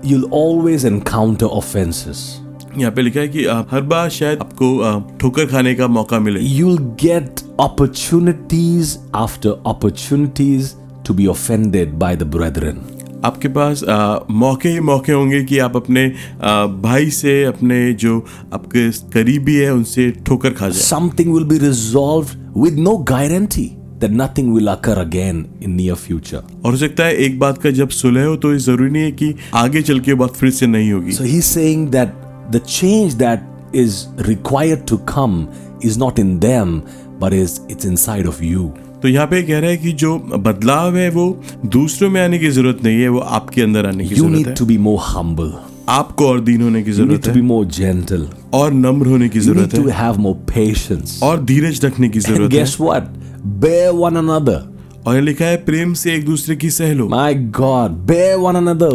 [0.07, 2.41] यू ऑलवेज एनकाउंटर ऑफेंसेस
[2.79, 6.41] यहाँ पे लिखा है कि आप हर बार शायद आपको ठोकर खाने का मौका मिले।
[6.41, 10.73] You get opportunities after opportunities
[11.07, 12.81] to be offended by the brethren
[13.25, 16.05] आपके पास आ, मौके ही मौके होंगे कि आप अपने
[16.43, 18.19] आ, भाई से अपने जो
[18.55, 24.11] आपके करीबी है उनसे ठोकर खा जाए। Something will be resolve with no guarantee that
[24.11, 26.43] nothing will occur again in near future.
[26.65, 29.13] और हो सकता है एक बात का जब सुलह हो तो ये ज़रूरी नहीं है
[29.13, 32.17] कि आगे चल के बात फिर से नहीं होगी So he's saying that
[32.51, 33.43] the change that
[33.75, 35.39] is required to come
[35.83, 36.83] is not in them,
[37.21, 38.73] but is it's inside of you.
[39.03, 41.25] तो यहाँ पे कह रहा है कि जो बदलाव है वो
[41.67, 44.49] दूसरों में आने की ज़रूरत नहीं है वो आपके अंदर आने की You ज़रूरत need
[44.49, 45.53] है to be more humble.
[45.89, 48.25] आपको और दीन होने की ज़रूरत है be more gentle.
[48.55, 51.23] और नम्र होने की ज़रूरत है have more patience.
[51.23, 53.26] और धीरज रखने की ज़रूरत है guess what?
[53.47, 54.75] Bear one another
[55.07, 58.95] और लिखा है प्रेम से एक दूसरे की सहलो। My God bear one another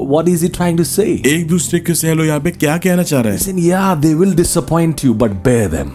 [0.00, 3.20] what is he trying to say एक दूसरे के सहलो यहाँ पे क्या कहना चाह
[3.20, 3.38] रहा है?
[3.38, 5.92] सिन या they will disappoint you but bear them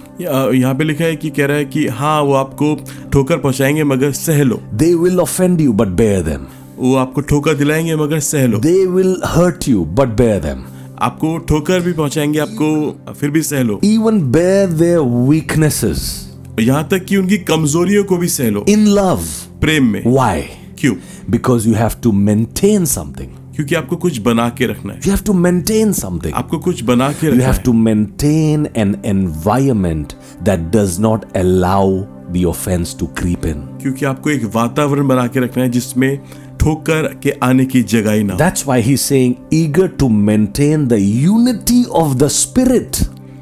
[0.55, 2.75] यहाँ पे लिखा है कि कह रहा है कि हाँ वो आपको
[3.13, 6.45] ठोकर पहुंचाएँगे मगर सहलो। They will offend you but bear them
[6.77, 10.63] वो आपको ठोकर दिलाएँगे मगर सहलो। They will hurt you but bear them
[11.01, 16.28] आपको ठोकर भी पहुंचाएँगे आपको फिर भी सहलो। इवन बेर देयर वीकनेसेस
[16.59, 19.23] यहाँ तक कि उनकी कमजोरियों को भी सहलो इन लव
[19.61, 20.41] प्रेम में। वाई
[20.79, 20.95] क्यों?
[21.29, 25.21] Because you have to maintain something क्योंकि आपको कुछ बना के रखना है। You have
[25.25, 30.99] to maintain something आपको कुछ बना के you have to maintain an environment that does
[30.99, 31.99] not allow
[32.31, 36.19] the offence to creep in क्योंकि आपको एक वातावरण बना के रखना है जिसमें
[36.61, 40.97] ठोकर के आने की जगह ही ना that's why he saying eager to maintain the
[40.99, 42.97] unity of the spirit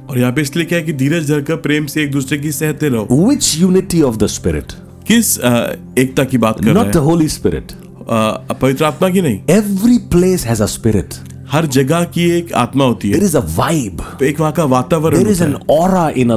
[0.09, 2.89] और यहाँ पे इसलिए क्या है कि धीरज धरकर प्रेम से एक दूसरे की सहते
[2.89, 4.71] रहो which unity of the spirit
[5.07, 7.71] किस अ, एकता की बात कर नॉट the रहे Holy Spirit.
[7.71, 7.85] हैं
[8.49, 11.36] अ, पवित्र आत्मा की नहीं every place has spirit spirit.
[11.51, 15.17] हर जगह की एक आत्मा होती है। वाइब तो एक वहाँ का वातावरण
[16.09, 16.31] इन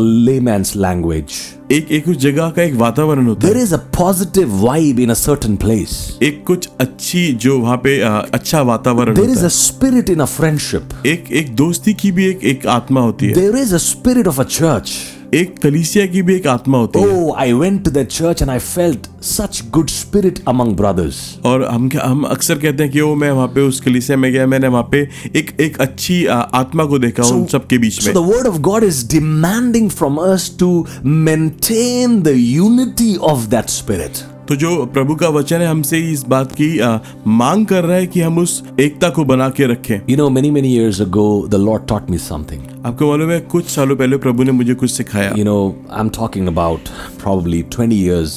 [0.77, 1.25] लैंग्वेज
[1.73, 5.15] एक एक उस जगह का एक वातावरण होता है। There is a positive vibe in
[5.15, 10.25] certain place एक कुछ अच्छी जो वहाँ पे आ, अच्छा वातावरण देर इज़ अट इन
[10.25, 14.41] फ्रेंडशिप एक एक दोस्ती की भी एक एक आत्मा होती है। There is at of
[14.41, 14.91] a church
[15.35, 18.59] एक कलीसिया की भी एक आत्मा होती oh, है I went to the and I
[18.59, 23.31] felt such good spirit among brothers और हम हम अक्सर कहते हैं कि वो मैं
[23.31, 27.23] वहाँ पे उस कलीसिया में गया मैंने वहाँ पे एक एक अच्छी आत्मा को देखा
[27.23, 32.23] so, उन सब के बीच में। Word of God is demanding from us to maintain
[32.23, 36.79] the unity of that spirit तो जो प्रभु का वचन है हमसे इस बात की
[36.79, 40.29] आ, मांग कर रहा है कि हम उस एकता को बना के रखें। You know
[40.31, 44.17] many many years ago the Lord taught me something आपको मालूम है कुछ सालों पहले
[44.17, 46.89] प्रभु ने मुझे कुछ सिखाया। You know I am talking about
[47.23, 48.33] probably 20 इयर्स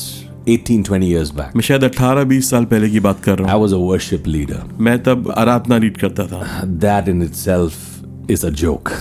[0.50, 1.56] 18 20 years back.
[1.56, 4.28] मैं शायद 18 20 साल पहले की बात कर रहा हूँ। I was a worship
[4.28, 8.92] leader मैं तब आराधना लीड करता था। That in itself is a joke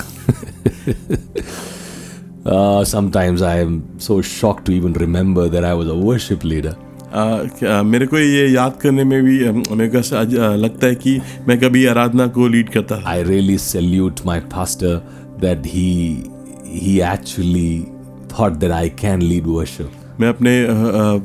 [2.86, 6.74] sometimes I am so shock to even remember that I was a worship leader
[7.82, 9.98] मेरे को ये याद करने में भी मेरे को
[10.56, 15.08] लगता है कि मैं कभी आराधना को लीड करता था। I really salute my pastor
[15.40, 16.24] that he
[16.66, 17.86] he actually
[18.38, 20.66] thought that I can lead worship मैं अपने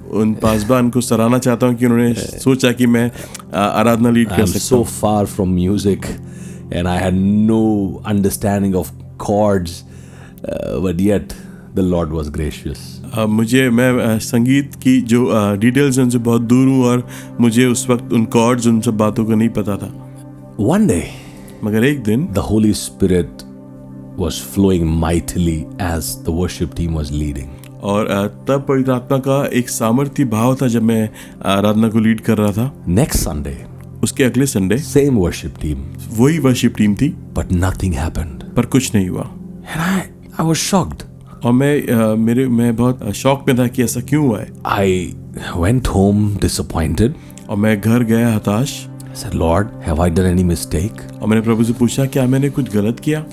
[0.10, 3.12] उन पासबान को सराहना चाहता हूँ कि उन्होंने सोचा कि मैं
[3.54, 6.02] आराधना लीड कर सकता so far from music
[6.74, 9.84] and I had no understanding of chords
[10.54, 11.34] but yet
[11.78, 16.68] the Lord was gracious मुझे मैं uh, संगीत की जो uh, डिटेल्स उनसे बहुत दूर
[16.68, 17.08] हूँ और
[17.42, 19.90] मुझे उस वक्त उन कॉर्ड्स उन सब बातों को नहीं पता था।
[20.60, 21.04] वन डे
[21.64, 23.44] मगर एक दिन the Holy Spirit
[24.18, 27.50] was flowing mightily as the worship team was leading
[27.84, 31.10] और uh, तब परिधात्मा का एक सामर्थ्य भाव था जब मैं
[31.46, 33.58] आराधना को लीड कर रहा था। नेक्स्ट संडे
[34.04, 35.78] उसके अगले संडे सेम वर्शिप टीम
[36.18, 37.96] वही वर्शिप टीम थी। बट नथिंग
[38.56, 39.30] पर कुछ नहीं हुआ।
[39.78, 41.04] आई वाज शॉक्ड
[41.46, 45.14] और मैं अ, मेरे मैं बहुत शौक में था कि ऐसा क्यों हुआ है I
[45.64, 47.14] went home disappointed.
[47.50, 48.86] और मैं घर गया हताश
[49.34, 51.00] Lord, have I done any mistake?
[51.22, 53.24] और मैंने प्रभु से पूछा क्या मैंने कुछ गलत किया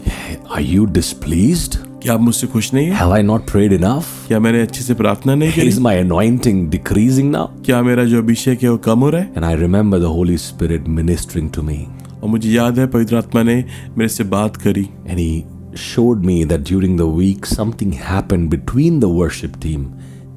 [0.56, 1.76] Are you displeased?
[2.02, 4.06] क्या आप मुझसे खुश नहीं है Have I not prayed enough?
[4.28, 7.46] क्या मैंने अच्छे से प्रार्थना नहीं करी Is my anointing decreasing now?
[7.66, 10.38] क्या मेरा जो अभिषेक है वो कम हो रहा है And I remember the Holy
[10.46, 11.78] Spirit ministering to me.
[12.22, 13.54] और मुझे याद है पवित्र आत्मा ने
[13.98, 15.30] मेरे से बात करी And he
[15.75, 19.87] showed me that during the week something happened between the worship team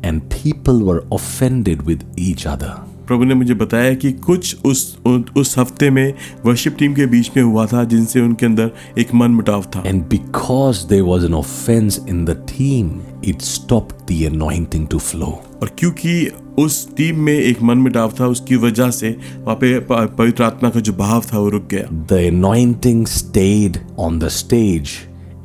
[0.03, 2.73] and people were offended with each other.
[3.07, 6.15] प्रभु ने मुझे बताया कि कुछ उस उन- उस हफ्ते में
[6.47, 10.03] वर्शिप टीम के बीच में हुआ था जिनसे उनके अंदर एक मन मुटाव था And
[10.09, 12.91] because there was an offense in the team,
[13.25, 15.33] it stopped the anointing to flow.
[15.63, 20.15] और क्योंकि उस टीम में एक मन मुटाव था उसकी वजह से वहाँ पे प-
[20.19, 24.89] पवित्र आत्मा का जो भाव था वो रुक गया The anointing stayed on the stage,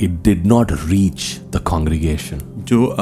[0.02, 2.96] it did not reach the congregation जो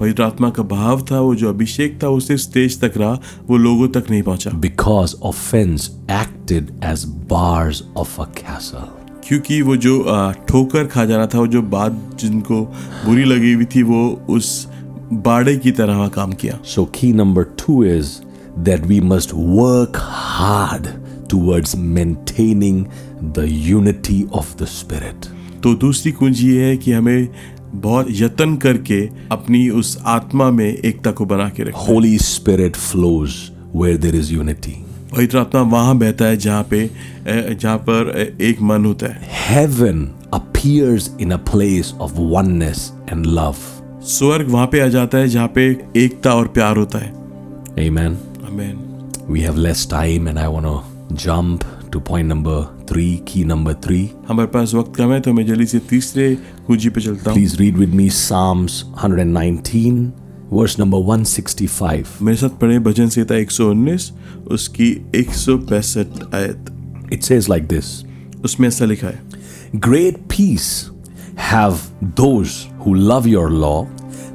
[0.00, 3.12] पवित्रात्मा का भाव था वो जो अभिषेक था उसे स्टेज तक रहा
[3.48, 8.84] वो लोगों तक नहीं पहुँचा। Because offence acted as bars of a castle
[9.28, 9.98] क्योंकि वो जो
[10.48, 12.60] ठोकर खा जा था वो जो बात जिनको
[13.04, 14.68] बुरी लगी हुई थी वो उस
[15.12, 18.10] बाड़े की तरह काम किया। So key number two is
[18.58, 20.86] that we must work hard
[21.30, 22.84] towards maintaining
[23.22, 25.26] the unity of the spirit
[25.66, 27.28] तो दूसरी कुंजी ये है कि हमें
[27.74, 33.30] बहुत यत्न करके अपनी उस आत्मा में एकता को बना के रखें Holy Spirit flows
[33.76, 34.84] where there is unity
[35.16, 36.90] पवित्र आत्मा वहाँ बहता है जहाँ पे
[37.54, 43.56] जहाँ पर एक मन होता है। Heaven appears in a place of oneness and love
[44.66, 47.10] पे आ जाता है जहाँ पे एकता और प्यार होता है।
[47.88, 48.18] Amen
[48.52, 51.60] amen we have less time and I want to jump
[51.96, 54.04] to point number three, key number three.
[54.28, 56.34] हमारे पास वक्त कम है तो मैं जल्दी से तीसरे
[56.66, 60.12] कुंजी पे चलता हूँ Please read with me Psalms 119,
[60.52, 62.20] verse number 165.
[62.22, 64.10] मेरे साथ पढ़े भजन संहिता 119
[64.56, 64.90] उसकी
[65.22, 66.72] 165 आयत
[67.12, 67.92] It says like this
[68.44, 70.70] उसमें ऐसा लिखा है Great peace
[71.36, 73.86] have those who love your law,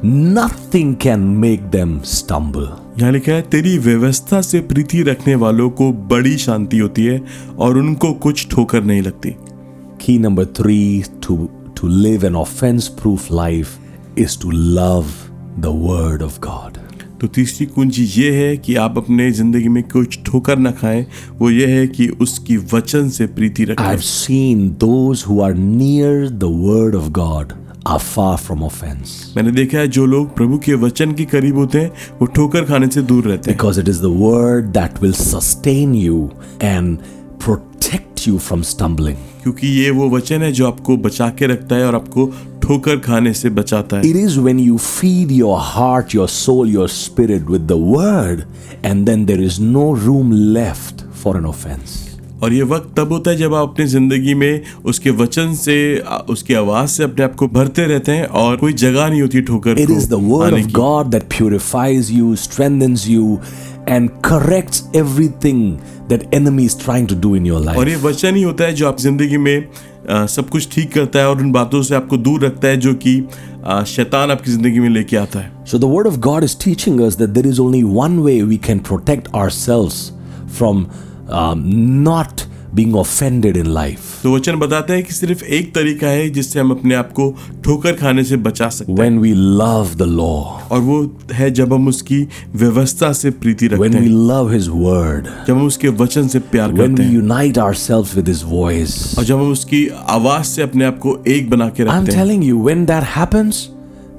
[0.03, 2.80] nothing can make them stumble.
[2.99, 7.21] यहाँ लिखा है तेरी व्यवस्था से प्रीति रखने वालों को बड़ी शांति होती है
[7.59, 9.35] और उनको कुछ ठोकर नहीं लगती।
[10.01, 11.49] Key number three to
[11.81, 13.67] to live an offence proof life
[14.17, 15.05] is to love
[15.59, 16.77] the word of God
[17.21, 21.05] तो तीसरी कुंजी ये है कि आप अपने ज़िंदगी में कुछ ठोकर ना खाएँ।
[21.39, 25.53] वो ये है कि उसकी वचन से प्रीति रखें। I have seen those who are
[25.53, 27.53] near the word of God
[27.85, 29.33] are far from offense.
[29.37, 32.87] मैंने देखा है जो लोग प्रभु के वचन के करीब होते हैं वो ठोकर खाने
[32.87, 36.99] से दूर रहते हैं Because it is the Word that will sustain you and
[37.39, 39.17] protect you from stumbling.
[39.43, 42.25] क्योंकि ये वो वचन है जो आपको बचा के रखता है और आपको
[42.61, 46.87] ठोकर खाने से बचाता है It is when you feed your heart, your soul, your
[46.87, 48.45] spirit with the Word,
[48.83, 52.10] and then there is no room left for an offense.
[52.43, 56.53] और ये वक्त तब होता है जब आप अपनी ज़िंदगी में उसके वचन से उसकी
[56.53, 59.89] आवाज़ से अपने आप को भरते रहते हैं और कोई जगह नहीं होती ठोकर it
[59.89, 63.39] is word of God that purifies you strength you
[63.89, 65.77] and correct everything
[66.09, 68.73] that enemy is trying to do in your life और ये वचन ही होता है
[68.73, 69.67] जो आप ज़िंदगी में
[70.09, 72.93] आ, सब कुछ ठीक करता है और उन बातों से आपको दूर रखता है जो
[72.93, 73.23] कि
[73.87, 77.15] शैतान आपकी ज़िंदगी में लेके आता है। So the word of God is teaching us
[77.15, 80.11] that there is only one way we can protect ourselves
[80.57, 80.85] from
[81.29, 82.41] not
[82.75, 86.71] being offended in life तो वचन बताते हैं कि सिर्फ़ एक तरीका है जिससे हम
[86.71, 90.31] अपने आप को ठोकर खाने से बचा सकते when we love the law
[90.71, 95.47] और वो है जब हम उसकी व्यवस्था से प्रीति रखते हैं। We love His word,
[95.47, 99.23] जब हम उसके वचन से प्यार When करते हैं। Unite ourselves with His voice, और
[99.23, 102.67] जब हम उसकी आवाज़ से अपने आप को एक बना के रखते I'm telling you,
[102.67, 103.55] when that happens,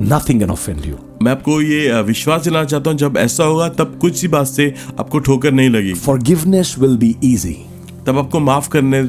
[0.08, 0.98] nothing can offend you.
[1.22, 4.72] मैं आपको ये विश्वास दिलाना चाहता हूँ जब ऐसा होगा तब कुछ सी बात से
[5.00, 7.54] आपको ठोकर नहीं लगेगी Forgiveness will be easy.
[8.06, 9.02] तब आपको माफ़ करने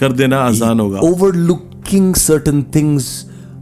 [0.00, 3.10] कर देना आसान होगा Overlooking certain things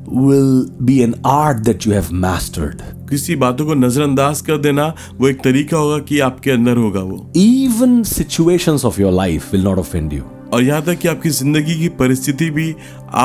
[0.07, 0.55] will
[0.91, 2.81] be an art that you have mastered.
[3.11, 4.87] किसी बातों को नजरअंदाज कर देना
[5.21, 9.65] वो एक तरीका होगा कि आपके अंदर होगा वो Even situations of your life will
[9.71, 10.23] not offend you.
[10.53, 12.75] और यहाँ तक कि आपकी ज़िंदगी की परिस्थिति भी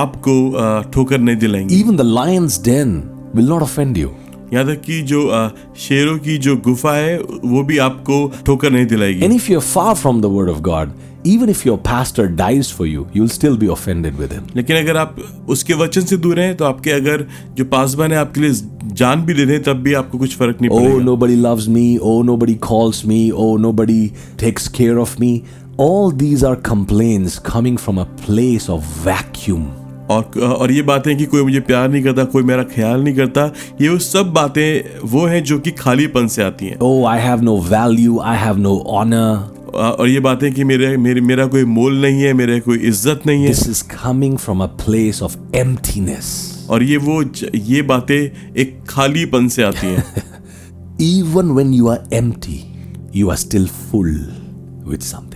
[0.01, 2.93] आपको अ, ठोकर नहीं दिलाएँगी Even the lion's den
[3.33, 4.11] will not offend you.
[4.53, 5.47] यहाँ तक कि जो अ,
[5.87, 7.17] शेरों की जो गुफा है
[7.53, 10.91] वो भी आपको ठोकर नहीं दिलाएगी And if you're far from the word of God,
[11.31, 14.43] even if your pastor dies for you, you'll still be offended with him.
[14.55, 15.15] लेकिन अगर आप
[15.49, 17.25] उसके वचन से दूर हैं तो आपके अगर
[17.57, 18.51] जो पासबान है आपके लिए
[19.01, 21.85] जान भी दे दें तब भी आपको कुछ फ़र्क नहीं Oh, पड़ेगा nobody loves me.
[22.11, 23.21] Oh, nobody calls me.
[23.45, 24.01] Oh, nobody
[24.45, 25.31] takes care of me.
[25.83, 29.63] All these are complaints coming from a place of vacuum.
[30.11, 33.45] और और ये बातें कि कोई मुझे प्यार नहीं करता कोई मेरा ख्याल नहीं करता
[33.81, 37.41] ये वो सब बातें वो हैं जो कि खालीपन से आती हैं। ओह I have
[37.41, 42.01] no value I have no honour और ये बातें कि मेरे मेरे मेरा कोई मोल
[42.01, 46.67] नहीं है मेरे कोई इज़्ज़त नहीं है। This is coming from a place of emptiness
[46.69, 47.21] और ये वो
[47.55, 50.03] ये बातें एक खालीपन से आती हैं।
[51.01, 52.59] Even when you are empty
[53.15, 54.11] you are still full
[54.87, 55.32] with something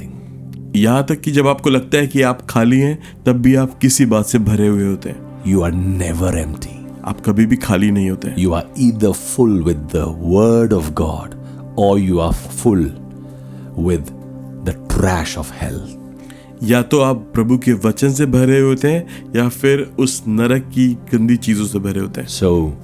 [0.78, 4.06] यहाँ तक कि जब आपको लगता है कि आप खाली हैं तब भी आप किसी
[4.06, 6.56] बात से भरे हुए होते हैं। यू आर नेवर एम
[7.06, 11.36] आप कभी भी खाली नहीं होते you are either full with the word of God
[11.80, 12.84] और you are full
[13.80, 14.02] with
[14.66, 19.48] the trash of health या तो आप प्रभु के वचन से भरे होते हैं या
[19.50, 22.78] फिर उस नरक की गंदी चीज़ों से भरे होते हैं। सो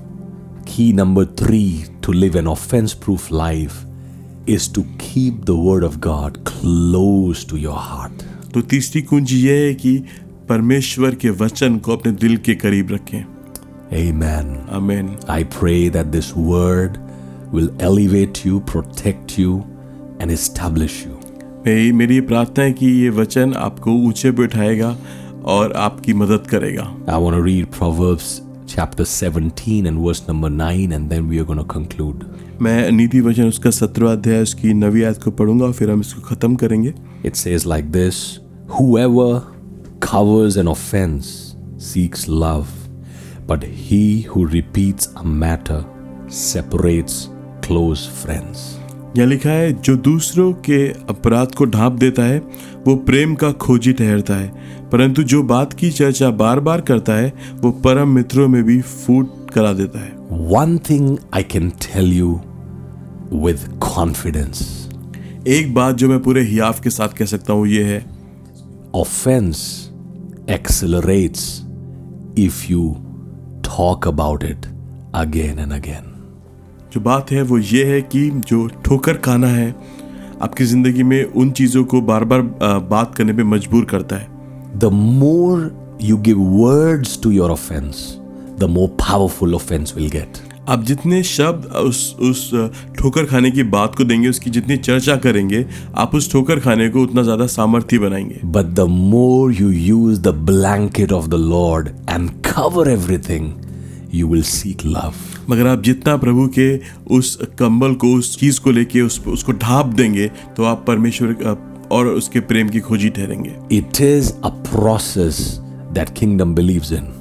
[0.67, 3.71] की number three to live an offence proof life
[4.45, 8.23] is to keep the Word of God close to your heart.
[8.53, 9.97] तो तीसरी कुंजी यह है कि
[10.49, 13.23] परमेश्वर के वचन को अपने दिल के करीब रखें
[13.93, 14.69] Amen.
[14.69, 16.97] आमीन I pray that this Word
[17.51, 19.63] will elevate you, protect you,
[20.19, 21.17] and establish you.
[21.65, 24.97] मेरी मेरी प्रार्थना है कि ये वचन आपको ऊँचे पे उठाएगा
[25.45, 28.42] और आपकी मदद करेगा I want to read Proverbs
[28.72, 32.24] chapter 17 and verse number 9, and then we are going to conclude.
[32.62, 36.20] मैं नीति वचन उसका सत्रह अध्याय उसकी नवी आयत को पढ़ूंगा और फिर हम इसको
[36.28, 36.92] खत्म करेंगे
[37.24, 38.40] It says like this
[38.78, 39.42] Whoever
[40.00, 42.68] covers an offense seeks love,
[43.46, 45.84] but he who repeats a matter
[46.28, 47.30] separates
[47.62, 48.78] close friends.
[49.17, 52.39] यहाँ लिखा है जो दूसरों के अपराध को ढांप देता है
[52.87, 54.53] वो प्रेम का खोजी ठहरता है।
[54.89, 59.51] परंतु जो बात की चर्चा बार बार करता है वो परम मित्रों में भी फूट
[59.51, 62.41] करा देता है। One thing I can tell you
[63.33, 64.89] with confidence
[65.47, 68.05] एक बात जो मैं पूरे हियाफ के साथ कह सकता हूँ ये है
[68.95, 69.89] offence
[70.49, 71.61] accelerates
[72.37, 72.95] if you
[73.61, 74.65] talk about it
[75.15, 76.12] again and again.
[76.93, 79.69] जो बात है वो ये है कि जो ठोकर खाना है
[80.41, 82.41] आपकी ज़िंदगी में उन चीज़ों को बार बार
[82.89, 84.27] बात करने पे मजबूर करता है।
[84.79, 88.05] The more you give word to your offence
[88.59, 90.37] the more powerful offence will get
[90.69, 92.49] आप जितने शब्द उस उस
[92.97, 95.65] ठोकर खाने की बात को देंगे उसकी जितनी चर्चा करेंगे
[95.95, 100.35] आप उस ठोकर खाने को उतना ज़्यादा सामर्थ्य बनाएँगे। But the more you use the
[100.45, 103.51] blanket of the Lord and cover everything
[104.13, 105.13] you will seek love
[105.49, 106.75] मगर आप जितना प्रभु के
[107.15, 111.35] उस कंबल को उस चीज़ को लेके उस उसको ढाप देंगे तो आप परमेश्वर
[111.91, 115.39] और उसके प्रेम की खोजी ठहरेंगे। It is a process
[115.93, 117.11] that kingdom believes in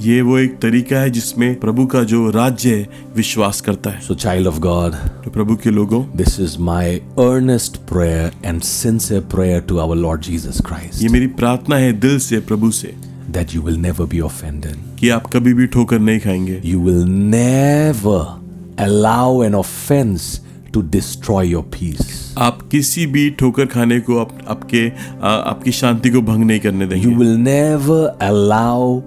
[0.00, 2.86] ये वो एक तरीका है जिसमें प्रभु का जो राज्य
[3.16, 4.94] विश्वास करता है। सो चाइल्ड ऑफ़ गॉड
[5.24, 10.22] तो प्रभु के लोगों this is my earnest prayer and sincere prayer to our Lord
[10.22, 12.94] Jesus Christ ये मेरी प्रार्थना है दिल से प्रभु से।
[13.33, 14.75] that you will never be offended.
[14.99, 18.37] कि आप कभी भी ठोकर नहीं खाएंगे You will never
[18.77, 20.41] allow an offense
[20.73, 22.35] to destroy your peace.
[22.37, 24.91] आप किसी भी ठोकर खाने को आप, आपके
[25.21, 29.03] आ, आपकी शांति को भंग नहीं करने You देंगे will never allow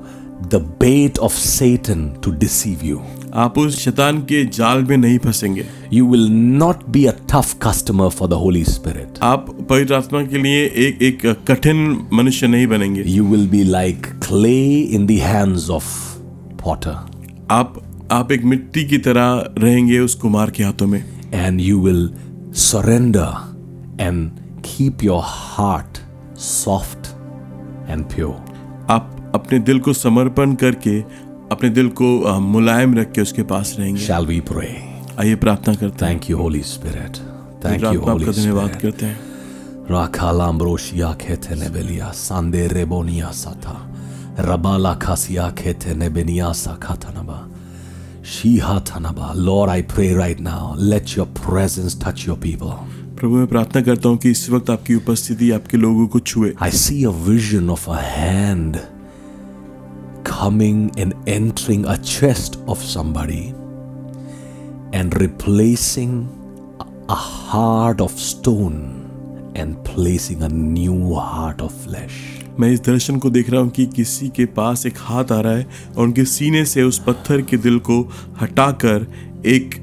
[0.51, 3.01] the bait of Satan to deceive you.
[3.40, 8.10] आप उस शैतान के जाल में नहीं फंसेंगे। You will not be a tough customer
[8.10, 13.04] for the Holy Spirit आप पवित्र आत्मा के लिए एक एक कठिन मनुष्य नहीं बनेंगे।
[13.08, 15.86] You will be like clay in hands of
[16.64, 16.98] potter
[17.52, 17.82] आप
[18.12, 22.10] आप एक मिट्टी की तरह रहेंगे उस कुमार के हाथों में। And you will
[22.54, 24.30] surrender and
[24.66, 25.98] keep your heart
[26.40, 27.08] soft
[27.90, 31.00] and pure आप अपने दिल को समर्पण करके
[31.52, 34.68] अपने दिल को मुलायम रख के उसके पास रहेंगे। शैल वी प्रे
[35.20, 37.18] आइए प्रार्थना करते हैं। Thank you Holy Spirit
[37.66, 39.20] thank you Holy Spirit धन्यवाद करते हैं।
[39.92, 43.78] राखा लाम्ब्रोशिया खेते ने बेलिया सांदे रेबोनिया सा था
[44.40, 47.40] रबाला खासिया खेते ने बेनिया सा खा था नबा
[48.26, 52.72] शीहा था नबा Lord I pray right now let your presence touch your people
[53.18, 56.72] प्रभु मैं प्रार्थना करता हूँ कि इस वक्त आपकी उपस्थिति आपके लोगों को छुए। I
[56.78, 58.78] see a vision of a hand
[60.24, 63.54] coming and entering a chest of somebody
[64.94, 66.28] and replacing
[67.10, 72.18] a heart of stone and placing a new heart of flesh.
[72.60, 75.54] मैं इस दर्शन को देख रहा हूँ कि किसी के पास एक हाथ आ रहा
[75.54, 78.02] है और उनके सीने से उस पत्थर के दिल को
[78.42, 79.06] हटाकर
[79.46, 79.80] एक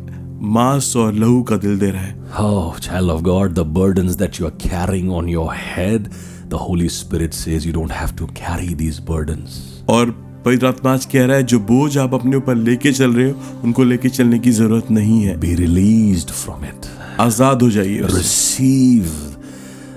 [0.57, 4.39] मांस और लहू का दिल दे रहा है Oh, child of God, the burdens that
[4.39, 6.11] you are carrying on your head,
[6.49, 9.57] the Holy Spirit says you don't have to carry these burdens.
[9.89, 13.85] और पवित्रात्मा कह रहा है जो बोझ आप अपने ऊपर लेके चल रहे हो उनको
[13.85, 16.87] लेके चलने की ज़रूरत नहीं है। बी रिलीज़ फ्रॉम इट
[17.21, 19.09] आज़ाद हो जाइए receive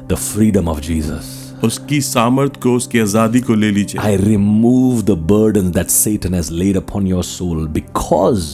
[0.10, 1.28] the freedom of Jesus
[1.64, 6.52] उसकी सामर्थ को उसकी आज़ादी को ले लीजिए। I remove the burden that Satan has
[6.54, 8.48] laid upon your soul because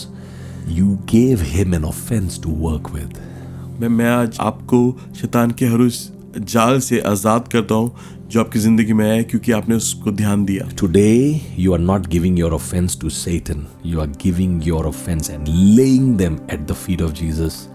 [0.72, 4.82] you gave him an offence to work with मैं आज आपको
[5.22, 9.52] शैतान के हर उस जाल से आज़ाद करता हूँ जो आपकी ज़िंदगी में है क्योंकि
[9.52, 14.08] आपने उसको ध्यान दिया। Today you are not giving your offence to Satan you are
[14.24, 17.68] giving your offence and laying them at the feet of Jesus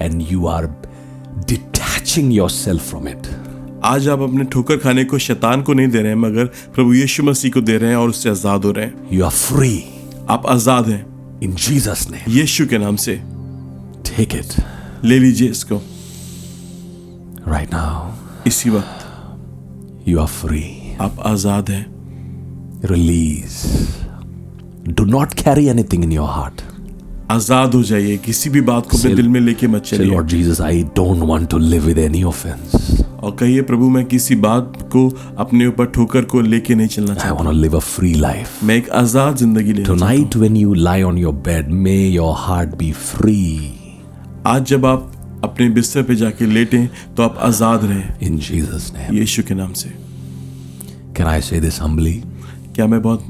[0.00, 0.66] and you are
[1.48, 3.26] detaching your self from it
[3.84, 7.22] आज आप अपने ठोकर खाने को शैतान को नहीं दे रहे हैं मगर प्रभु यीशु
[7.22, 9.84] मसीह को दे रहे हैं और उससे आज़ाद हो रहे हैं। यू आर फ्री
[10.30, 11.04] आप आज़ाद हैं।
[11.42, 13.14] इन जीसस ने यीशु के नाम से।
[14.06, 14.54] टेक इट
[15.04, 15.80] ले लीजिए इसको।
[17.48, 18.12] राइट नाउ
[18.46, 19.03] इसी वक्त।
[20.08, 20.62] यू आर फ्री
[21.00, 21.86] आप आज़ाद हैं।
[22.84, 23.54] Release
[24.88, 26.62] do not carry any thing in your heart
[27.30, 30.82] आज़ाद हो जाइए किसी भी बात को दिल में लेके मत चलिए। Lord Jesus I
[30.96, 35.66] don't want to live with any offence और कहिए प्रभु मैं किसी बात को अपने
[35.66, 40.38] ऊपर ठोकर को लेके नहीं चलना चाहता। फ्री लाइफ मैं एक आज़ाद ज़िंदगी लेना चाहता
[40.38, 43.72] हूँ। You lie on your bed may your heart be free
[44.46, 45.10] आज जब आप
[45.44, 46.86] अपने बिस्तर पे जाके लेटे
[47.16, 49.88] तो आप आज़ाद रहे। इन जीसस नेम यीशु के नाम से।
[51.16, 52.22] कैन आई से दिस हम्बली
[52.74, 53.26] क्या मैं बहुत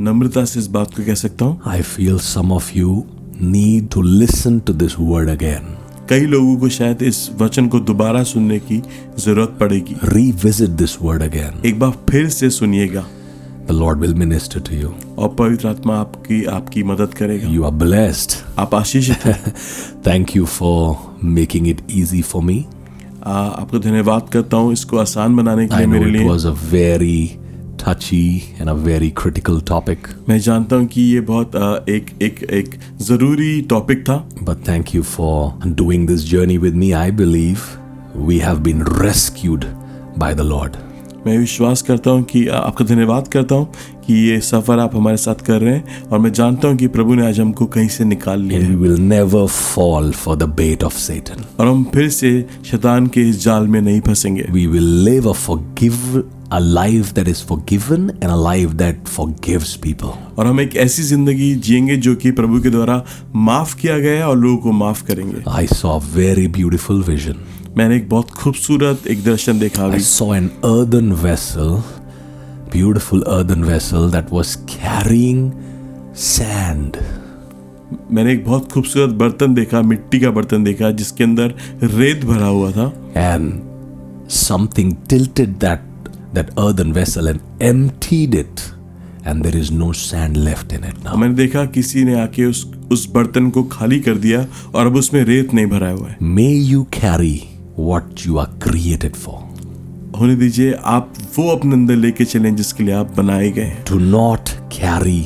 [0.00, 1.60] नम्रता से इस बात को कह सकता हूँ?
[1.66, 3.04] I feel some of you
[3.42, 5.76] need to listen to this word again
[6.10, 8.82] कई लोगों को शायद इस वचन को दोबारा सुनने की
[9.18, 13.04] ज़रूरत पड़ेगी। रीविजिट दिस वर्ड अगेन एक बार फिर से सुनिएगा।
[13.70, 14.88] The Lord will minister to you.
[15.18, 18.32] और पवित्र आत्मा आपकी आपकी मदद करेगा You are blessed.
[18.58, 19.52] आप आशीषित हैं
[20.06, 20.96] Thank you for
[21.36, 22.56] making it easy for me.
[23.22, 26.48] आ, आपको धन्यवाद करता हूँ इसको आसान बनाने के I लिए know मेरे it was
[26.52, 27.38] a very
[27.84, 28.24] touchy
[28.58, 31.56] and a very critical topic, मैं जानता हूँ कि ये बहुत
[31.88, 35.54] एक एक एक ज़रूरी टॉपिक था but thank you for
[35.84, 36.92] doing this journey with me.
[37.06, 37.70] I believe
[38.30, 39.72] we have been rescued
[40.18, 40.89] by the Lord.
[41.26, 43.72] मैं विश्वास करता हूँ कि आपका धन्यवाद करता हूँ
[44.06, 47.14] कि ये सफ़र आप हमारे साथ कर रहे हैं और मैं जानता हूँ कि प्रभु
[47.14, 50.48] ने आज हमको कहीं से निकाल लिया And है we will never fall for the
[50.60, 50.84] bait
[51.60, 55.36] और हम फिर से शैतान के इस जाल में नहीं फंसेंगे We will live a
[55.48, 60.10] forgive a life that is forgiven and a life that forgives people.
[60.38, 63.04] और हम एक ऐसी ज़िंदगी जिएँगे जो कि प्रभु के द्वारा
[63.36, 67.59] माफ़ किया गया है और लोगों को माफ़ करेंगे saw a very beautiful vision.
[67.76, 71.82] मैंने एक बहुत खूबसूरत एक दर्शन देखा I saw an earthen vessel
[72.72, 75.50] beautiful earthen vessel that was carrying
[76.16, 76.96] sand
[78.12, 82.70] मैंने एक बहुत खूबसूरत बर्तन देखा मिट्टी का बर्तन देखा जिसके अंदर रेत भरा हुआ
[82.72, 87.40] था। And something tilted that that earthen vessel and
[87.88, 88.60] emptied it
[89.26, 92.66] and there is no sand left in it now मैंने देखा किसी ने आके उस
[92.92, 96.48] उस बर्तन को खाली कर दिया और अब उसमें रेत नहीं भरा हुआ है। May
[96.48, 97.42] you carry
[97.86, 99.48] what you are created for
[100.20, 104.48] होने दीजिए आप वो अपने अंदर लेके चलें जिसके लिए आप बनाए गए do not
[104.72, 105.20] carry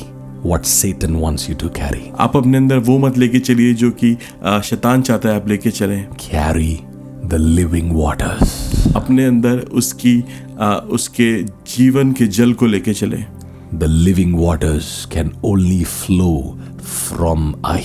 [0.45, 4.17] what Satan wants you to carry आप अपने अंदर वो मत लेके चलिए जो कि
[4.65, 6.79] शैतान चाहता है आप लेके चलें। कैरी
[7.27, 8.53] द लिविंग वाटर्स
[8.97, 10.23] अपने अंदर उसकी
[10.61, 11.43] आ, उसके
[11.77, 13.25] जीवन के जल को लेके चले।
[13.75, 17.77] The living waters can only flow from a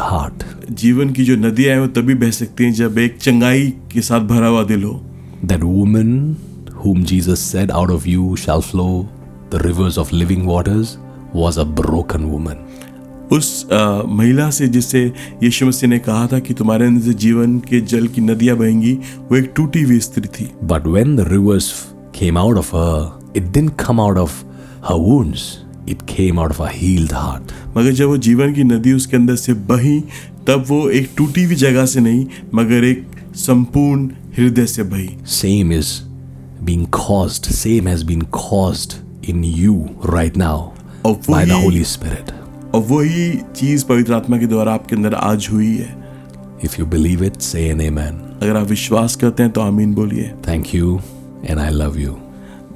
[0.00, 4.00] heart जीवन की जो नदियाँ हैं वो तभी बह सकती हैं जब एक चंगाई के
[4.00, 5.00] साथ भरा हुआ दिल हो।
[5.44, 6.36] That woman
[6.84, 8.92] whom Jesus said out of you shall flow
[9.50, 10.96] the rivers of living waters
[11.34, 12.56] was a broken woman.
[13.32, 13.68] उस
[14.08, 15.04] महिला से जिससे
[15.42, 18.92] यीशु मसीह ने कहा था कि तुम्हारे अंदर से जीवन के जल की नदियाँ बहेंगी
[19.30, 21.72] वो एक टूटी हुई स्त्री थी। But when the rivers
[22.14, 24.42] came out of her it didn't come out of
[24.84, 25.44] her wounds
[25.88, 29.54] it came out of old heart मगर जब वो जीवन की नदी उसके अंदर से
[29.68, 30.00] बही
[30.48, 33.06] तब वो एक टूटी हुई जगह से नहीं मगर एक
[33.36, 34.08] संपूर्ण
[34.38, 35.92] हृदय से बही। Same is
[36.64, 38.92] been caused same has been caused
[39.30, 39.74] in you
[40.06, 40.70] right now
[41.06, 42.30] by the Holy Spirit
[42.74, 45.96] और वही चीज़ पवित्र आत्मा के द्वारा आपके अंदर आज हुई है।
[46.64, 47.80] If you believe it say amen
[48.42, 51.00] अगर आप विश्वास करते हैं तो आमीन बोलिए। Thank you
[51.44, 52.12] and I love you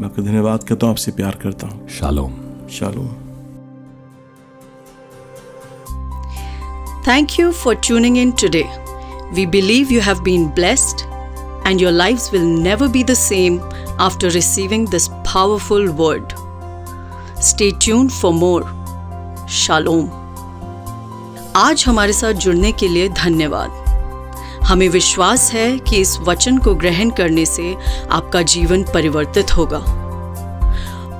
[0.01, 2.33] मैं आपका धन्यवाद करता हूँ आपसे प्यार करता हूँ। Shalom
[2.69, 3.11] Shalom.
[7.05, 8.69] Thank you for tuning in today.
[9.33, 11.07] We believe you have been blessed.
[11.67, 13.61] and your lives will never be the same
[13.99, 16.35] after receiving this powerful word.
[17.41, 18.63] Stay tuned for more.
[19.49, 20.07] Shalom.
[21.57, 23.85] आज हमारे साथ जुड़ने के लिए धन्यवाद
[24.65, 27.75] हमें विश्वास है कि इस वचन को ग्रहण करने से
[28.13, 29.79] आपका जीवन परिवर्तित होगा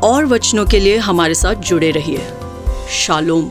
[0.03, 2.21] और वचनों के लिए हमारे साथ जुड़े रहिए।
[2.91, 3.51] शालोम।